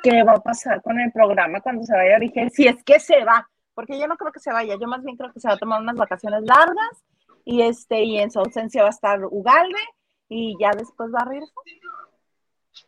[0.03, 2.49] ¿Qué va a pasar con el programa cuando se vaya a Origen?
[2.49, 5.17] Si es que se va, porque yo no creo que se vaya, yo más bien
[5.17, 7.03] creo que se va a tomar unas vacaciones largas
[7.47, 9.79] y este y en su ausencia va a estar Ugalde
[10.27, 11.53] y ya después va a regresar.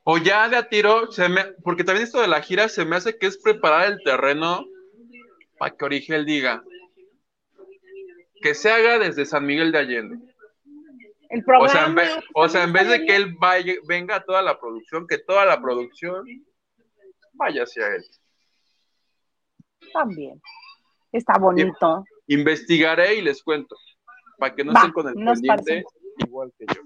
[0.03, 2.97] O ya de a tiro, se me, porque también esto de la gira se me
[2.97, 4.65] hace que es preparar el terreno
[5.57, 6.61] para que Origel diga
[8.41, 10.17] que se haga desde San Miguel de Allende.
[11.29, 14.17] El programa, o, sea, en vez, o sea, en vez de que él vaya, venga
[14.17, 16.25] a toda la producción, que toda la producción
[17.33, 18.05] vaya hacia él.
[19.93, 20.41] También.
[21.13, 22.03] Está bonito.
[22.27, 23.75] Investigaré y les cuento.
[24.39, 25.83] Para que no estén con el pendiente
[26.17, 26.81] igual que yo.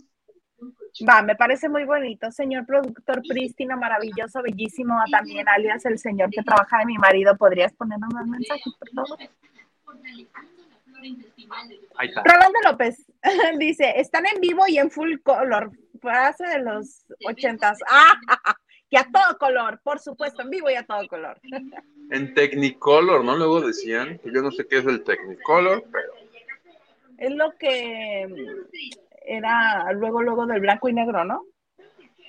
[1.08, 6.44] Va, me parece muy bonito, señor productor prístino, maravilloso, bellísimo, también alias el señor que
[6.44, 7.36] trabaja de mi marido.
[7.36, 9.20] ¿Podrías ponernos más mensajes, por favor?
[11.98, 12.24] Ahí está.
[12.24, 13.06] Rolando López
[13.60, 17.80] dice, están en vivo y en full color, frase de los ochentas.
[17.90, 18.56] ¡Ah!
[18.90, 21.40] Y a todo color, por supuesto, en vivo y a todo color.
[22.12, 23.36] En Technicolor, ¿no?
[23.36, 26.23] Luego decían, que yo no sé qué es el Technicolor, pero...
[27.18, 28.28] Es lo que
[29.26, 31.46] era luego, luego del blanco y negro, ¿no?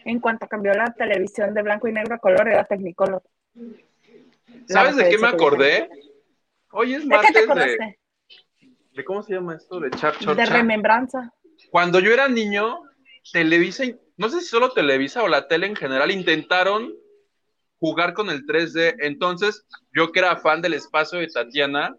[0.05, 3.23] En cuanto cambió la televisión de blanco y negro a color, era Technicolor.
[4.67, 5.89] ¿Sabes de qué me acordé?
[6.71, 7.99] Hoy es martes de,
[8.93, 10.35] de cómo se llama esto, de char chorcha.
[10.35, 11.33] De remembranza.
[11.71, 12.83] Cuando yo era niño,
[13.33, 13.85] Televisa,
[14.17, 16.93] no sé si solo Televisa o la tele en general, intentaron
[17.79, 18.97] jugar con el 3D.
[19.01, 21.97] Entonces, yo que era fan del espacio de Tatiana,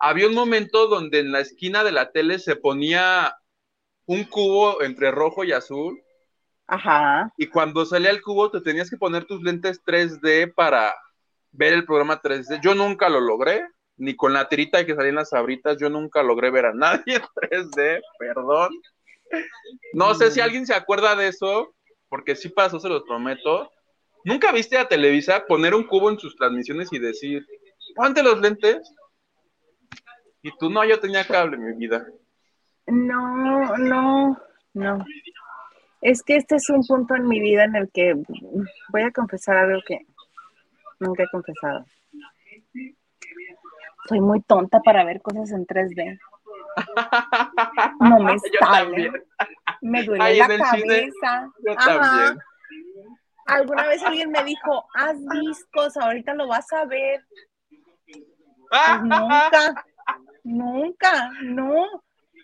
[0.00, 3.36] había un momento donde en la esquina de la tele se ponía
[4.06, 6.02] un cubo entre rojo y azul.
[6.66, 7.32] Ajá.
[7.36, 10.94] Y cuando salía el cubo, te tenías que poner tus lentes 3D para
[11.52, 12.60] ver el programa 3D.
[12.62, 13.62] Yo nunca lo logré,
[13.96, 17.22] ni con la tirita que salían las abritas, yo nunca logré ver a nadie en
[17.22, 18.70] 3D, perdón.
[19.92, 21.74] No sé si alguien se acuerda de eso,
[22.08, 23.70] porque sí pasó, se los prometo.
[24.24, 27.46] ¿Nunca viste a Televisa poner un cubo en sus transmisiones y decir,
[27.94, 28.78] ponte los lentes?
[30.42, 32.06] Y tú no, yo tenía cable, mi vida.
[32.86, 34.40] No, no,
[34.74, 35.04] no.
[36.00, 38.14] Es que este es un punto en mi vida en el que
[38.88, 40.06] voy a confesar algo que
[40.98, 41.84] nunca he confesado.
[44.08, 46.18] Soy muy tonta para ver cosas en 3D.
[48.00, 49.12] No me sale.
[49.82, 51.52] Me duele Ahí la en cine, cabeza.
[51.64, 52.36] Yo Ajá.
[53.46, 57.24] Alguna vez alguien me dijo, haz discos, ahorita lo vas a ver.
[58.70, 59.84] Pues nunca,
[60.44, 61.86] nunca, no.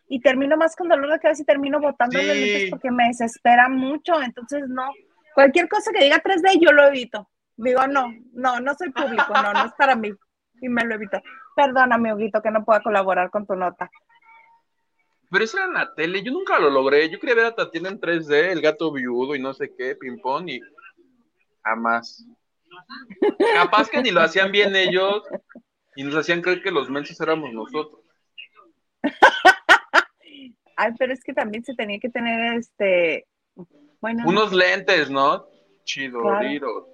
[0.09, 2.41] Y termino más con dolor de cabeza y termino botando los Sí.
[2.41, 4.21] lentes porque me desespera mucho.
[4.23, 4.93] Entonces, no.
[5.35, 7.29] Cualquier cosa que diga 3D, yo lo evito.
[7.57, 10.13] Digo, no, no, no soy público, no, no es para mí.
[10.61, 11.21] Y me lo evito.
[11.57, 13.91] Perdóname, Huguito, que no pueda colaborar con tu nota.
[15.31, 17.11] Pero eso era en la tele, yo nunca lo logré.
[17.11, 20.49] Yo quería ver a Tatiana en 3D, el gato viudo y no sé qué, ping-pong,
[20.51, 20.61] y
[21.65, 22.25] jamás.
[23.55, 25.23] Capaz que ni lo hacían bien ellos
[25.97, 28.01] y nos hacían creer que los mensos éramos nosotros.
[30.77, 33.27] Ay, pero es que también se tenía que tener este.
[34.01, 35.47] Bueno, Unos lentes, ¿no?
[35.85, 36.89] Chido, Claro.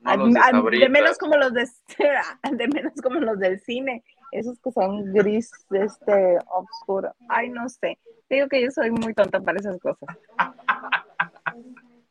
[0.00, 1.66] No a- los de de menos como los de,
[2.52, 7.14] de menos como los del cine, esos que son gris, este, oscuro.
[7.28, 7.98] Ay, no sé.
[8.28, 10.16] Digo que yo soy muy tonta para esas cosas.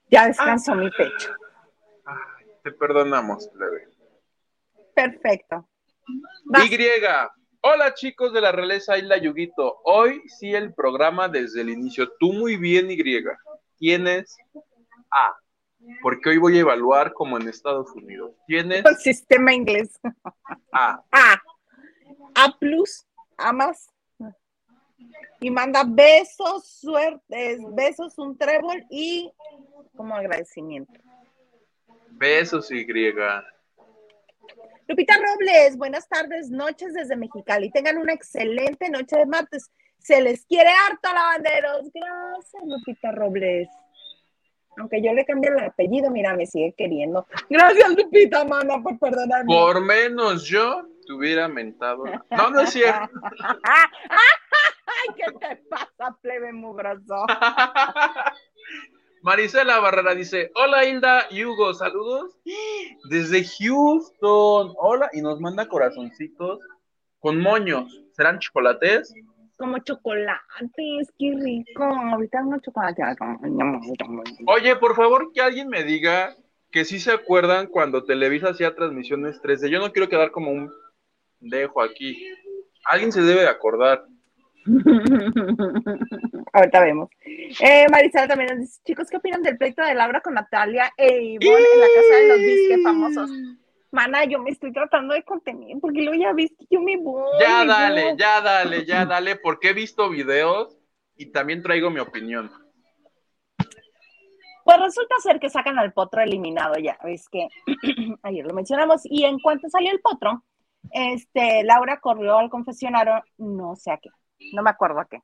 [0.10, 1.34] Ya descansó mi pecho.
[2.06, 3.90] Ay, te perdonamos, plebe.
[4.96, 5.68] Perfecto.
[6.46, 6.70] Vas.
[6.72, 6.78] Y.
[7.62, 9.80] Hola chicos de la realeza Isla Yuguito.
[9.86, 12.12] Hoy sí el programa desde el inicio.
[12.20, 13.00] Tú muy bien, Y.
[13.78, 14.36] Tienes
[15.10, 15.36] A.
[16.02, 18.34] Porque hoy voy a evaluar como en Estados Unidos.
[18.48, 19.98] Tienes Por sistema inglés.
[20.72, 21.02] A.
[21.12, 21.42] A.
[22.36, 23.06] A plus.
[23.38, 23.90] A más.
[25.40, 29.32] Y manda besos, suertes, besos, un trébol y
[29.96, 30.94] como agradecimiento.
[32.12, 32.86] Besos, Y.
[34.94, 37.72] Lupita Robles, buenas tardes, noches desde Mexicali.
[37.72, 39.72] Tengan una excelente noche de martes.
[39.98, 41.90] Se les quiere harto, lavanderos.
[41.92, 43.68] Gracias, Lupita Robles.
[44.78, 47.26] Aunque yo le cambié el apellido, mira, me sigue queriendo.
[47.50, 49.48] Gracias, Lupita, mana, por perdonarme.
[49.48, 52.04] Por menos yo te hubiera mentado.
[52.30, 53.10] No, no es cierto.
[53.64, 57.26] Ay, ¿qué te pasa, plebe mugroso?
[59.24, 62.38] Marisela Barrera dice, hola Hilda y Hugo, saludos
[63.10, 64.74] desde Houston.
[64.78, 66.60] Hola, y nos manda corazoncitos
[67.20, 68.04] con moños.
[68.12, 69.14] ¿Serán chocolates?
[69.58, 71.86] Como chocolates, qué rico.
[71.86, 74.38] Ahorita unos chocolates.
[74.46, 76.36] Oye, por favor, que alguien me diga
[76.70, 79.70] que sí se acuerdan cuando Televisa hacía transmisiones 3D.
[79.70, 80.70] Yo no quiero quedar como un
[81.40, 82.28] dejo aquí.
[82.84, 84.06] Alguien se debe de acordar.
[86.54, 87.10] Ahorita vemos.
[87.60, 91.22] Eh, Marisela también nos dice, chicos, ¿qué opinan del pleito de Laura con Natalia e
[91.22, 93.30] Ivonne en la casa de los disque famosos?
[93.92, 97.30] Mana, yo me estoy tratando de contener porque luego ya viste que yo me voy.
[97.40, 100.78] Ya dale, ya dale, ya dale, porque he visto videos
[101.16, 102.52] y también traigo mi opinión.
[104.64, 107.50] Pues resulta ser que sacan al potro eliminado ya, ves que
[108.24, 110.44] ayer lo mencionamos, y en cuanto salió el potro,
[110.92, 114.10] este, Laura corrió al confesionario, no sé a qué,
[114.54, 115.20] no me acuerdo a qué.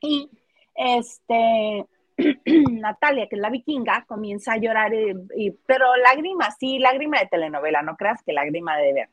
[0.00, 0.30] Y
[0.74, 1.86] este,
[2.70, 7.26] Natalia, que es la vikinga, comienza a llorar, y- y- pero lágrima, sí, lágrima de
[7.26, 9.10] telenovela, no creas que lágrima de veras.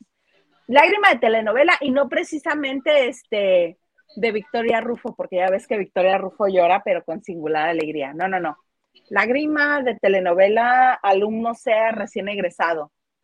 [0.68, 3.78] Lágrima de telenovela y no precisamente este
[4.16, 8.14] de Victoria Rufo, porque ya ves que Victoria Rufo llora, pero con singular alegría.
[8.14, 8.58] No, no, no.
[9.10, 12.92] Lágrima de telenovela, alumno sea recién egresado.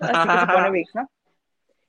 [0.00, 1.08] Así que se pone Vic, ¿no?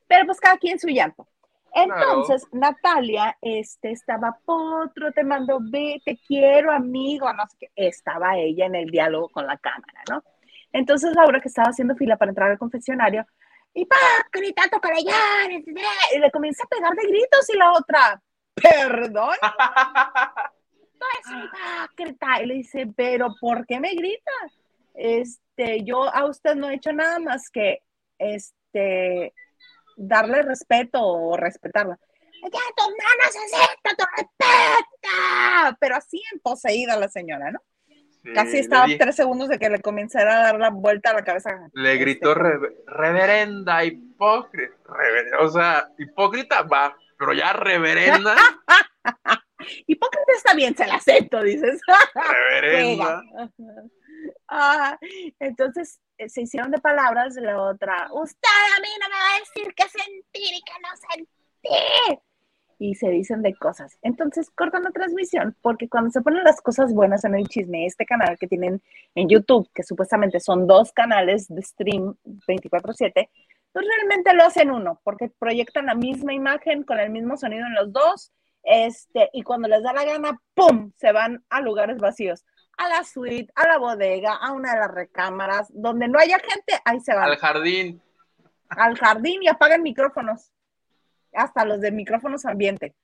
[0.07, 1.27] Pero pues cada quien su llanto.
[1.73, 7.71] Entonces, Natalia este, estaba, Potro, te mando, ve, te quiero, amigo, no sé qué.
[7.75, 10.23] Estaba ella en el diálogo con la cámara, ¿no?
[10.73, 13.25] Entonces, Laura, que estaba haciendo fila para entrar al confesionario,
[13.73, 13.95] y pa,
[14.31, 18.21] grita, toca y le comienza a pegar de gritos y la otra,
[18.53, 22.41] perdón, no es hipócrita.
[22.41, 24.31] Y le dice, pero ¿por qué me grita?
[24.93, 27.81] Este, yo a usted no he hecho nada más que,
[28.17, 29.34] este,
[30.01, 31.97] darle respeto o respetarla.
[32.41, 37.59] Ya tu hermana necesita tu respeto, pero así en poseída la señora, ¿no?
[38.35, 41.69] Casi estaba tres segundos de que le comenzara a dar la vuelta a la cabeza.
[41.73, 44.75] Le este, gritó reverenda, hipócrita.
[45.39, 48.35] o sea, hipócrita va, pero ya reverenda.
[49.87, 51.81] hipócrita está bien, se la acepto, dices.
[52.51, 53.23] reverenda.
[54.47, 54.97] ah,
[55.39, 58.10] entonces se hicieron de palabras la otra.
[58.13, 62.19] Usted a mí no me va a decir qué sentir y qué no sentir
[62.81, 63.99] y se dicen de cosas.
[64.01, 68.07] Entonces cortan la transmisión porque cuando se ponen las cosas buenas en el chisme, este
[68.07, 68.81] canal que tienen
[69.13, 72.15] en YouTube, que supuestamente son dos canales de stream
[72.47, 73.29] 24/7,
[73.71, 77.75] pues realmente lo hacen uno porque proyectan la misma imagen con el mismo sonido en
[77.75, 78.31] los dos.
[78.63, 80.91] Este, y cuando les da la gana, ¡pum!
[80.95, 82.43] Se van a lugares vacíos,
[82.81, 86.73] a la suite, a la bodega, a una de las recámaras, donde no haya gente,
[86.83, 87.29] ahí se van.
[87.29, 88.01] Al jardín.
[88.69, 90.51] Al jardín y apagan micrófonos
[91.33, 92.95] hasta los de micrófonos ambiente.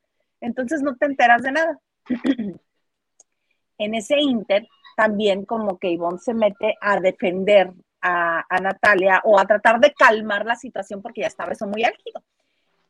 [0.41, 1.79] Entonces no te enteras de nada.
[3.77, 9.45] en ese inter, también como que Ivonne se mete a defender a, Natalia o a
[9.45, 12.23] tratar de calmar la situación porque ya estaba eso muy álgido.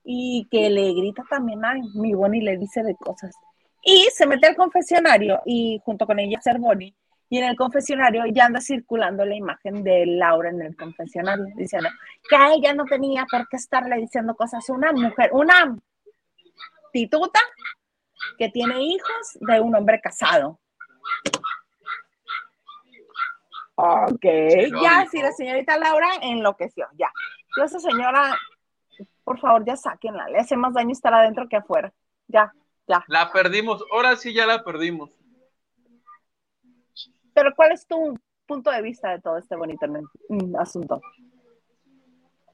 [0.03, 3.35] Y que le grita también a mi Bonnie y le dice de cosas.
[3.81, 6.95] Y se mete al confesionario y junto con ella ser Bonnie
[7.29, 11.89] y en el confesionario ya anda circulando la imagen de Laura en el confesionario, diciendo
[12.29, 14.67] que a ella no tenía por qué estarle diciendo cosas.
[14.69, 15.77] Una mujer, una
[16.93, 17.39] tituta
[18.37, 20.59] que tiene hijos de un hombre casado.
[23.75, 24.25] Ok,
[24.81, 27.11] ya, si la señorita Laura enloqueció, ya.
[27.63, 28.35] esa señora,
[29.23, 31.93] por favor, ya sáquenla, le hace más daño estar adentro que afuera.
[32.27, 32.51] Ya,
[32.87, 33.03] ya.
[33.07, 35.11] La perdimos, ahora sí ya la perdimos.
[37.33, 39.85] Pero ¿cuál es tu punto de vista de todo este bonito
[40.29, 41.01] mm, asunto?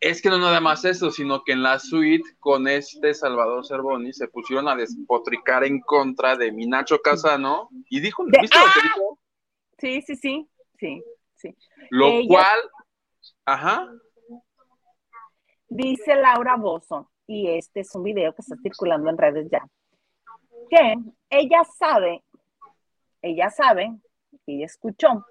[0.01, 4.11] Es que no nada más eso, sino que en la suite con este Salvador Cervoni
[4.11, 8.83] se pusieron a despotricar en contra de Minacho Casano y dijo, ¿viste lo que ¡Ah!
[8.83, 9.19] dijo?
[9.77, 11.03] Sí, sí, sí, sí,
[11.35, 11.55] sí.
[11.89, 12.59] Lo cual,
[13.45, 13.89] ajá.
[15.69, 19.65] Dice Laura Bozo, y este es un video que está circulando en redes ya,
[20.69, 20.95] que
[21.30, 22.23] ella sabe,
[23.21, 23.93] ella sabe
[24.45, 25.26] y escuchó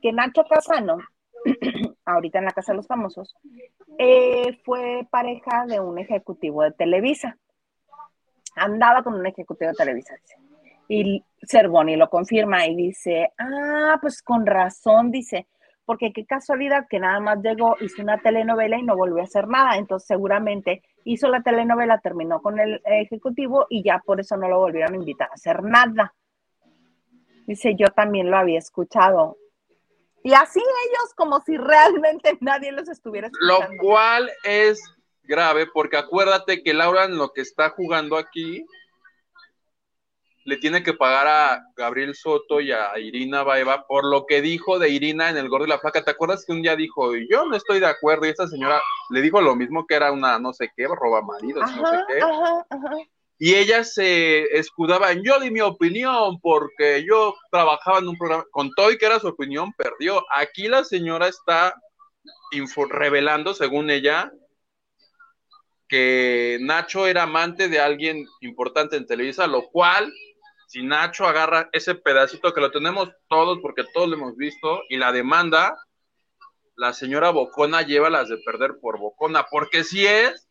[0.00, 0.98] que Nacho Casano,
[2.04, 3.34] ahorita en la Casa de los Famosos,
[3.98, 7.38] eh, fue pareja de un ejecutivo de Televisa.
[8.56, 10.36] Andaba con un ejecutivo de Televisa, dice.
[10.88, 15.46] Y Cervoni lo confirma y dice, ah, pues con razón, dice,
[15.84, 19.48] porque qué casualidad que nada más llegó, hizo una telenovela y no volvió a hacer
[19.48, 19.76] nada.
[19.76, 24.58] Entonces seguramente hizo la telenovela, terminó con el ejecutivo y ya por eso no lo
[24.58, 26.14] volvieron a invitar a hacer nada.
[27.46, 29.36] Dice, yo también lo había escuchado.
[30.22, 33.74] Y así ellos como si realmente nadie los estuviera escuchando.
[33.74, 34.80] Lo cual es
[35.24, 38.64] grave porque acuérdate que Laura en lo que está jugando aquí
[40.44, 44.78] le tiene que pagar a Gabriel Soto y a Irina Baeva por lo que dijo
[44.78, 46.04] de Irina en el gordo y la flaca.
[46.04, 48.26] ¿Te acuerdas que un día dijo, yo no estoy de acuerdo?
[48.26, 51.70] Y esta señora le dijo lo mismo que era una no sé qué, roba maridos,
[51.76, 52.22] no sé qué.
[52.22, 52.96] Ajá, ajá
[53.44, 58.44] y ella se escudaba en yo di mi opinión porque yo trabajaba en un programa,
[58.52, 60.24] con todo y que era su opinión, perdió.
[60.30, 61.74] Aquí la señora está
[62.88, 64.30] revelando, según ella,
[65.88, 70.12] que Nacho era amante de alguien importante en Televisa, lo cual,
[70.72, 74.96] si Nacho agarra ese pedacito que lo tenemos todos, porque todos lo hemos visto, y
[74.96, 75.76] la demanda,
[76.76, 80.48] la señora Bocona lleva las de perder por Bocona, porque si es,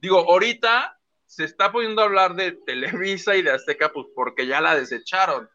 [0.00, 4.60] digo, ahorita se está poniendo a hablar de Televisa y de Azteca, pues porque ya
[4.60, 5.48] la desecharon,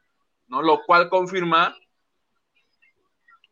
[0.48, 0.62] ¿no?
[0.62, 1.76] Lo cual confirma.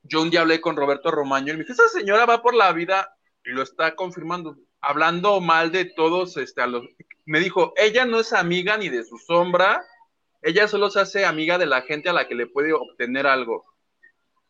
[0.04, 2.72] Yo un día hablé con Roberto Romaño y me dijo, esa señora va por la
[2.72, 6.86] vida y lo está confirmando, hablando mal de todos, este, a los,
[7.26, 9.86] me dijo, ella no es amiga ni de su sombra,
[10.42, 13.64] ella solo se hace amiga de la gente a la que le puede obtener algo.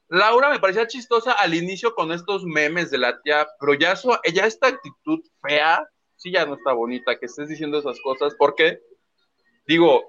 [0.08, 4.14] Laura me parecía chistosa al inicio con estos memes de la tía, pero ya, su,
[4.24, 5.88] ella esta actitud fea,
[6.18, 8.82] sí ya no está bonita que estés diciendo esas cosas, porque,
[9.66, 10.06] digo,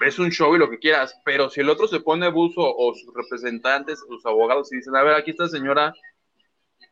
[0.00, 2.94] es un show y lo que quieras, pero si el otro se pone buzo o
[2.94, 5.92] sus representantes, sus abogados, y dicen, a ver, aquí esta señora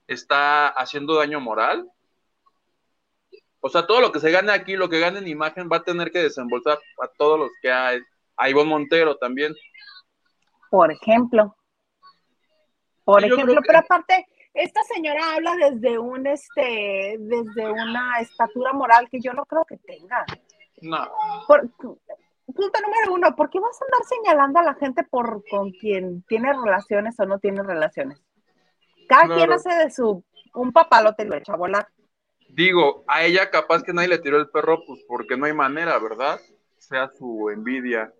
[0.07, 1.89] está haciendo daño moral,
[3.65, 5.85] o sea, todo lo que se gane aquí, lo que gane en imagen, va a
[5.85, 8.01] tener que desembolsar a todos los que hay.
[8.37, 9.55] A Ivonne Montero también.
[10.69, 11.55] Por ejemplo.
[13.05, 19.21] Por ejemplo, pero aparte, esta señora habla desde un este desde una estatura moral que
[19.21, 20.25] yo no creo que tenga.
[20.81, 21.09] No.
[21.47, 26.23] punto número uno, ¿por qué vas a andar señalando a la gente por con quien
[26.23, 28.21] tiene relaciones o no tiene relaciones?
[29.09, 31.87] Cada quien hace de su un papalote y lo echa a volar.
[32.53, 35.98] Digo, a ella capaz que nadie le tiró el perro, pues porque no hay manera,
[35.98, 36.38] ¿verdad?
[36.76, 38.12] Sea su envidia.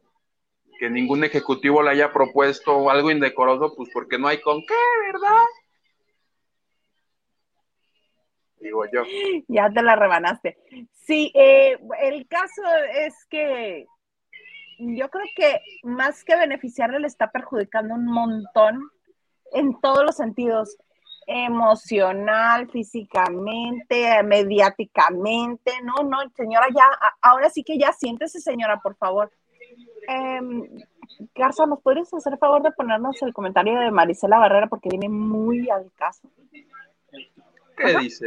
[0.79, 4.75] Que ningún ejecutivo le haya propuesto algo indecoroso, pues porque no hay con qué,
[5.13, 5.45] ¿verdad?
[8.59, 9.03] Digo yo.
[9.49, 10.57] Ya te la rebanaste.
[10.93, 12.63] Sí, eh, el caso
[12.95, 13.85] es que
[14.79, 18.81] yo creo que más que beneficiarle le está perjudicando un montón
[19.53, 20.79] en todos los sentidos
[21.27, 26.85] emocional, físicamente, mediáticamente, no, no, señora, ya,
[27.21, 29.31] ahora sí que ya siéntese, señora, por favor.
[30.09, 30.41] Eh,
[31.35, 35.09] Garza, ¿nos podrías hacer el favor de ponernos el comentario de Marisela Barrera porque viene
[35.09, 36.29] muy al caso?
[37.77, 38.27] ¿Qué dice?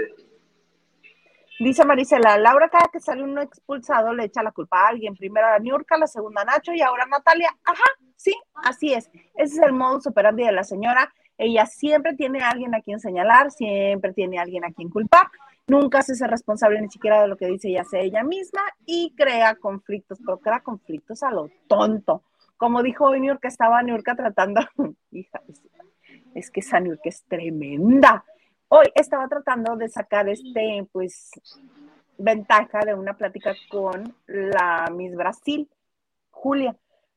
[1.60, 5.48] Dice Marisela, Laura cada que sale uno expulsado le echa la culpa a alguien, primero
[5.48, 7.56] a Niurka, la segunda a Nacho y ahora a Natalia.
[7.64, 7.86] Ajá,
[8.18, 9.10] sí, así es.
[9.36, 13.00] Ese es el modus operandi de la señora ella siempre tiene a alguien a quien
[13.00, 15.28] señalar, siempre tiene a alguien a quien culpar,
[15.68, 19.14] nunca se hace responsable ni siquiera de lo que dice y hace ella misma y
[19.16, 22.24] crea conflictos, pero crea conflictos a lo tonto.
[22.58, 24.62] Como dijo hoy que estaba Niurka tratando,
[25.12, 25.42] hija,
[26.34, 28.24] es que esa Niurka es tremenda.
[28.70, 31.32] Hoy estaba tratando de sacar este, pues,
[32.18, 35.70] ventaja de una plática con la Miss Brasil,
[36.32, 36.76] Julia,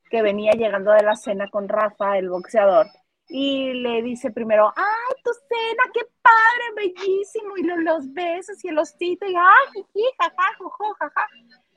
[0.09, 2.87] que venía llegando de la cena con Rafa, el boxeador,
[3.29, 8.79] y le dice primero, ay, tu cena, qué padre, bellísimo, y los, besos y el
[8.79, 9.83] osito, y ay,
[10.17, 11.27] jaja, jaja.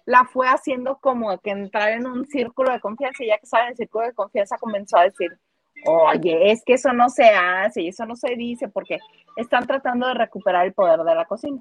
[0.06, 3.64] La fue haciendo como que entrar en un círculo de confianza, y ya que estaba
[3.64, 5.38] en el círculo de confianza, comenzó a decir,
[5.84, 8.98] oye, es que eso no se hace, y eso no se dice, porque
[9.36, 11.60] están tratando de recuperar el poder de la cocina.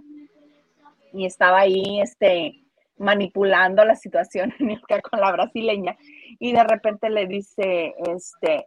[1.12, 2.64] Y estaba ahí, este,
[2.98, 4.54] manipulando la situación
[5.12, 5.98] con la brasileña,
[6.40, 8.66] y de repente le dice, este,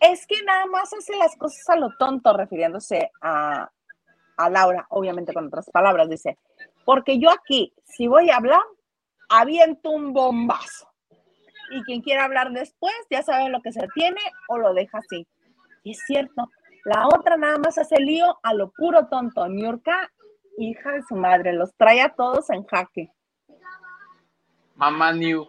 [0.00, 3.70] es que nada más hace las cosas a lo tonto, refiriéndose a,
[4.50, 6.36] Laura, obviamente con otras palabras, dice,
[6.84, 8.60] porque yo aquí, si voy a hablar,
[9.30, 10.90] aviento un bombazo.
[11.70, 15.26] Y quien quiera hablar después, ya sabe lo que se tiene o lo deja así.
[15.82, 16.50] Y es cierto,
[16.84, 19.48] la otra nada más hace lío a lo puro tonto.
[19.48, 20.12] Niurka,
[20.58, 23.10] hija de su madre, los trae a todos en jaque.
[24.76, 25.48] Mamá New.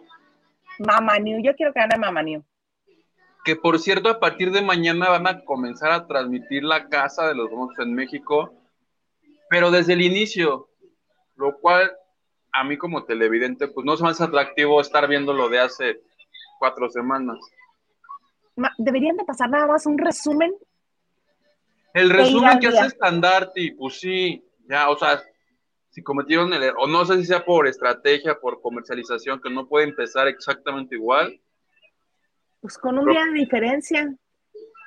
[0.78, 2.42] Mamá New, yo quiero que gane Mamá New
[3.48, 7.34] que por cierto a partir de mañana van a comenzar a transmitir la casa de
[7.34, 8.52] los monstruos en México,
[9.48, 10.68] pero desde el inicio,
[11.34, 11.90] lo cual
[12.52, 16.02] a mí como televidente pues no es más atractivo estar viendo lo de hace
[16.58, 17.38] cuatro semanas.
[18.76, 20.54] Deberían de pasar nada más un resumen.
[21.94, 25.22] El resumen que hace estandarte, pues sí, ya, o sea,
[25.88, 29.66] si cometieron el error, o no sé si sea por estrategia, por comercialización, que no
[29.66, 31.40] puede empezar exactamente igual,
[32.60, 34.14] pues con un día de diferencia.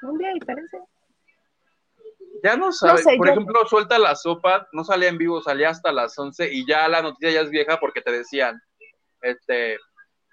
[0.03, 0.79] Un día de diferencia.
[2.43, 3.03] Ya no sabe.
[3.17, 6.87] Por ejemplo, suelta la sopa, no salía en vivo, salía hasta las 11 y ya
[6.87, 8.59] la noticia ya es vieja porque te decían,
[9.21, 9.77] este,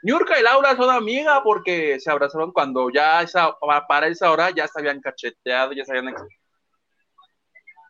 [0.02, 3.54] Niurka y Laura son amigas porque se abrazaron cuando ya esa,
[3.88, 6.14] para esa hora ya se habían cacheteado, ya se habían...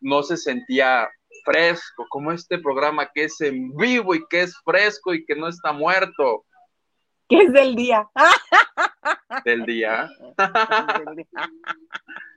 [0.01, 1.09] No se sentía
[1.45, 5.49] fresco, como este programa que es en vivo y que es fresco y que no
[5.49, 6.45] está muerto.
[7.29, 8.09] Que es del día.
[9.45, 10.11] del día.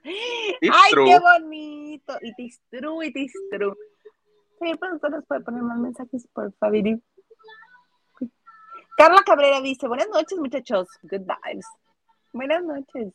[0.04, 2.18] Ay, qué bonito.
[2.20, 3.74] It is true, it is true.
[4.60, 7.00] Sí, pues puede poner más mensajes, por favor.
[8.96, 10.88] Carla Cabrera dice, buenas noches, muchachos.
[11.02, 11.66] Good vibes.
[12.32, 13.14] Buenas noches.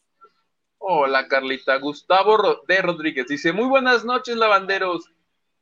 [0.79, 1.77] Hola, Carlita.
[1.77, 5.09] Gustavo de Rodríguez dice, muy buenas noches, lavanderos.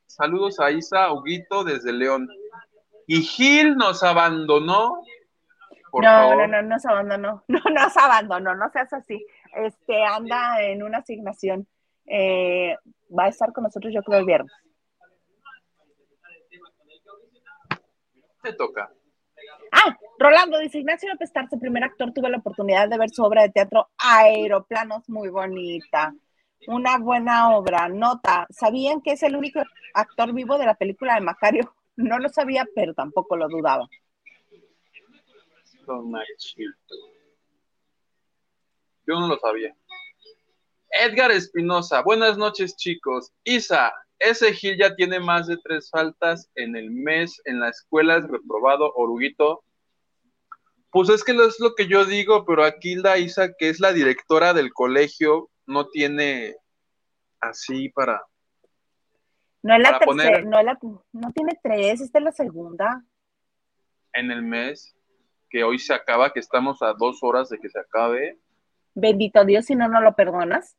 [0.08, 2.30] Saludos a Isa Huguito desde León.
[3.08, 5.04] Y Gil nos abandonó
[6.02, 7.44] no, no, no, no se abandonó.
[7.48, 9.26] No, no se abandonó, no seas así.
[9.56, 11.68] Este, anda en una asignación.
[12.06, 12.76] Eh,
[13.18, 14.52] va a estar con nosotros, yo creo, el viernes.
[18.42, 18.92] Te toca.
[19.72, 23.42] Ah, Rolando dice, Ignacio López Tarso, primer actor, tuve la oportunidad de ver su obra
[23.42, 26.14] de teatro Aeroplanos, muy bonita.
[26.68, 27.90] Una buena obra.
[27.90, 29.62] Nota, ¿sabían que es el único
[29.94, 31.74] actor vivo de la película de Macario?
[31.98, 33.88] No lo sabía, pero tampoco lo dudaba.
[39.08, 39.76] Yo no lo sabía.
[40.90, 43.32] Edgar Espinosa, buenas noches chicos.
[43.44, 48.18] Isa, ese Gil ya tiene más de tres faltas en el mes en la escuela,
[48.18, 49.64] es reprobado, Oruguito.
[50.90, 53.92] Pues es que es lo que yo digo, pero aquí la Isa, que es la
[53.92, 56.56] directora del colegio, no tiene
[57.42, 58.26] así para.
[59.62, 60.80] No es la tercera, no, la,
[61.12, 63.04] no tiene tres, esta es la segunda.
[64.14, 64.95] En el mes
[65.50, 68.40] que hoy se acaba, que estamos a dos horas de que se acabe.
[68.94, 70.78] Bendito Dios, si no, no lo perdonas.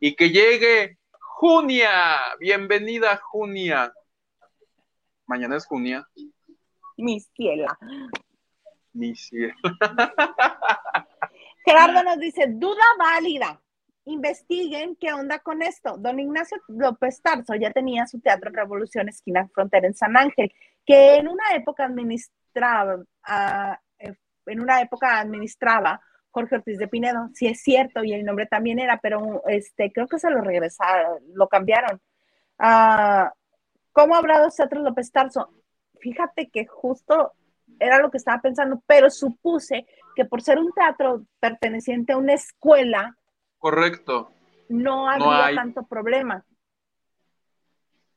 [0.00, 0.98] Y que llegue
[1.38, 3.92] Junia, bienvenida Junia.
[5.26, 6.06] Mañana es Junia.
[6.96, 7.78] Mi ciela.
[8.92, 9.54] Mi cielo.
[11.64, 13.60] Gerardo nos dice, duda válida.
[14.06, 15.96] Investiguen qué onda con esto.
[15.98, 20.52] Don Ignacio López Tarso ya tenía su teatro Revolución Esquina Frontera en San Ángel,
[20.86, 24.14] que en una época administraba, ah, eh,
[24.46, 26.00] en una época administraba
[26.30, 27.30] Jorge Ortiz de Pinedo.
[27.34, 31.18] Sí es cierto, y el nombre también era, pero este, creo que se lo regresaron,
[31.34, 32.00] lo cambiaron.
[32.58, 33.32] Ah,
[33.92, 35.50] ¿Cómo habrá dos teatros López Tarso?
[36.00, 37.32] Fíjate que justo
[37.78, 42.34] era lo que estaba pensando, pero supuse que por ser un teatro perteneciente a una
[42.34, 43.16] escuela,
[43.58, 44.30] Correcto.
[44.68, 45.54] no No había hay.
[45.56, 46.44] tanto problema.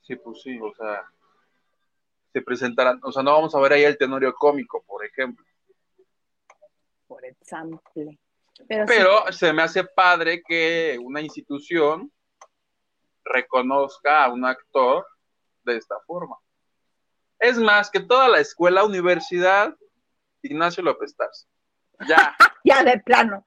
[0.02, 1.04] Sí, pues sí, o sea,
[2.32, 5.46] se presentarán, o sea, no vamos a ver ahí el tenorio cómico, por ejemplo.
[7.08, 7.82] Por ejemplo.
[8.68, 12.12] Pero, sí, se me hace padre que una institución
[13.24, 15.06] reconozca a un actor
[15.64, 16.36] de esta forma.
[17.40, 19.76] Es más, que toda la escuela, universidad,
[20.42, 21.48] Ignacio López Tarso.
[22.08, 23.46] Ya, ya de plano.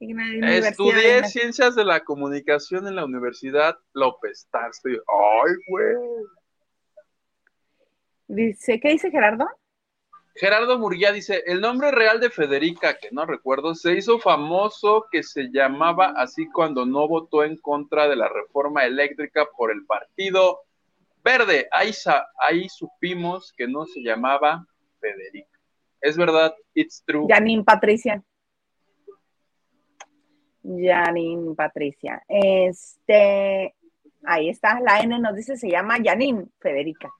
[0.00, 4.88] Estudié de- ciencias de la comunicación en la Universidad López Tarso.
[4.88, 5.94] Ay, güey.
[8.28, 9.48] Dice, ¿qué dice Gerardo?
[10.34, 15.24] Gerardo Murguía dice, el nombre real de Federica, que no recuerdo, se hizo famoso que
[15.24, 20.60] se llamaba así cuando no votó en contra de la reforma eléctrica por el Partido
[21.24, 21.68] Verde.
[21.72, 21.90] Ahí,
[22.40, 24.64] ahí supimos que no se llamaba
[25.00, 25.58] Federica.
[26.00, 27.26] Es verdad, it's true.
[27.28, 28.22] Janine Patricia.
[30.62, 32.22] Janine Patricia.
[32.28, 33.74] Este,
[34.24, 37.10] ahí está, la N nos dice, se llama Janine Federica.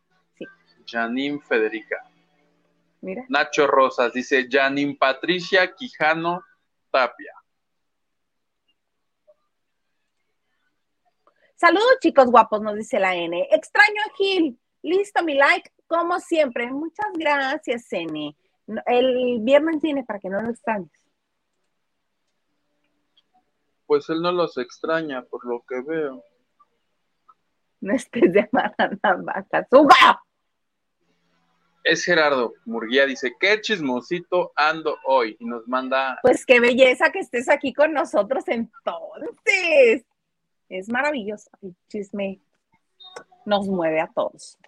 [0.88, 2.02] Janine Federica.
[3.00, 3.24] Mira.
[3.28, 6.42] Nacho Rosas dice, Janine Patricia Quijano
[6.90, 7.32] Tapia.
[11.54, 13.48] Saludos, chicos guapos, nos dice la N.
[13.50, 14.58] Extraño a Gil.
[14.82, 16.70] Listo, mi like, como siempre.
[16.70, 18.36] Muchas gracias, N.
[18.86, 20.90] El viernes viene para que no lo extrañes.
[23.86, 26.22] Pues él no los extraña, por lo que veo.
[27.80, 28.74] No estés de mala
[29.24, 29.66] vaca.
[29.70, 30.22] ¡Suba!
[31.84, 35.36] Es Gerardo Murguía, dice, qué chismosito ando hoy.
[35.38, 40.04] Y nos manda Pues qué belleza que estés aquí con nosotros entonces.
[40.68, 41.50] Es maravilloso.
[41.62, 42.40] El chisme
[43.46, 44.58] nos mueve a todos.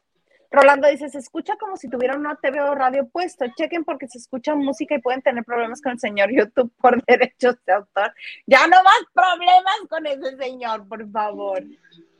[0.52, 3.44] Rolando dice, se escucha como si tuviera una TV o radio puesto.
[3.56, 7.54] Chequen porque se escucha música y pueden tener problemas con el señor YouTube por derechos
[7.66, 8.12] de autor.
[8.46, 11.62] Ya no más problemas con ese señor, por favor.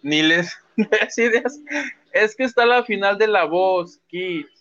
[0.03, 0.57] Ni les
[1.17, 1.59] ideas.
[2.13, 4.60] Es que está la final de la voz, Kids.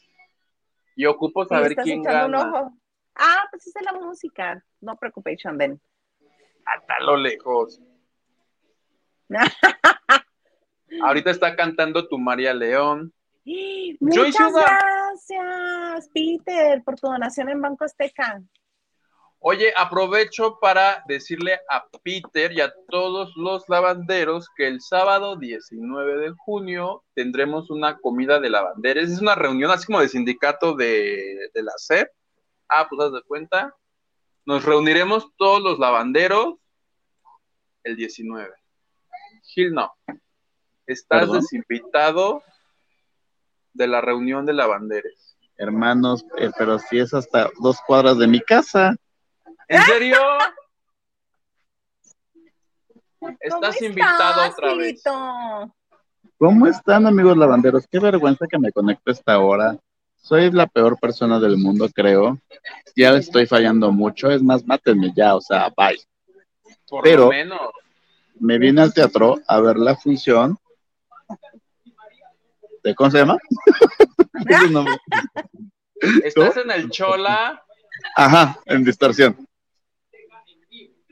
[1.00, 2.60] Y ocupo saber estás quién echando un gana.
[2.60, 2.78] ojo.
[3.16, 4.62] Ah, pues es la música.
[4.82, 5.82] No preocupación, then.
[6.66, 7.80] Hasta lo lejos.
[11.02, 13.14] Ahorita está cantando tu María León.
[14.02, 18.44] Muchas gracias, Peter, por tu donación en Banco Azteca.
[19.42, 26.18] Oye, aprovecho para decirle a Peter y a todos los lavanderos que el sábado 19
[26.18, 29.10] de junio tendremos una comida de lavanderes.
[29.10, 32.10] Es una reunión así como de sindicato de, de la SEP.
[32.68, 33.74] Ah, pues haz de cuenta.
[34.46, 36.56] Nos reuniremos todos los lavanderos
[37.84, 38.54] el 19.
[39.44, 39.94] Gil, no.
[40.86, 41.40] Estás ¿Perdón?
[41.40, 42.44] desinvitado
[43.74, 45.38] de la reunión de lavanderes.
[45.56, 48.98] Hermanos, eh, pero si es hasta dos cuadras de mi casa.
[49.70, 50.18] ¿En serio?
[53.20, 55.04] ¿Cómo Estás invitado otra vez.
[56.38, 57.86] ¿Cómo están, amigos lavanderos?
[57.88, 59.78] Qué vergüenza que me conecto a esta hora.
[60.16, 62.40] Soy la peor persona del mundo, creo.
[62.96, 64.32] Ya le estoy fallando mucho.
[64.32, 66.00] Es más, mátenme ya, o sea, bye.
[66.90, 67.60] Por Pero- lo menos.
[68.40, 70.58] Me vine al teatro a ver la función.
[72.84, 73.38] ¿De cómo se llama?
[76.24, 77.62] Estás en el Chola
[78.16, 79.49] Ajá, en distorsión.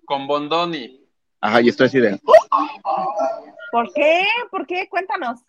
[0.07, 1.05] Con Bondoni.
[1.41, 2.17] Ajá, y estoy así de.
[3.71, 4.25] ¿Por qué?
[4.49, 4.87] ¿Por qué?
[4.89, 5.41] Cuéntanos.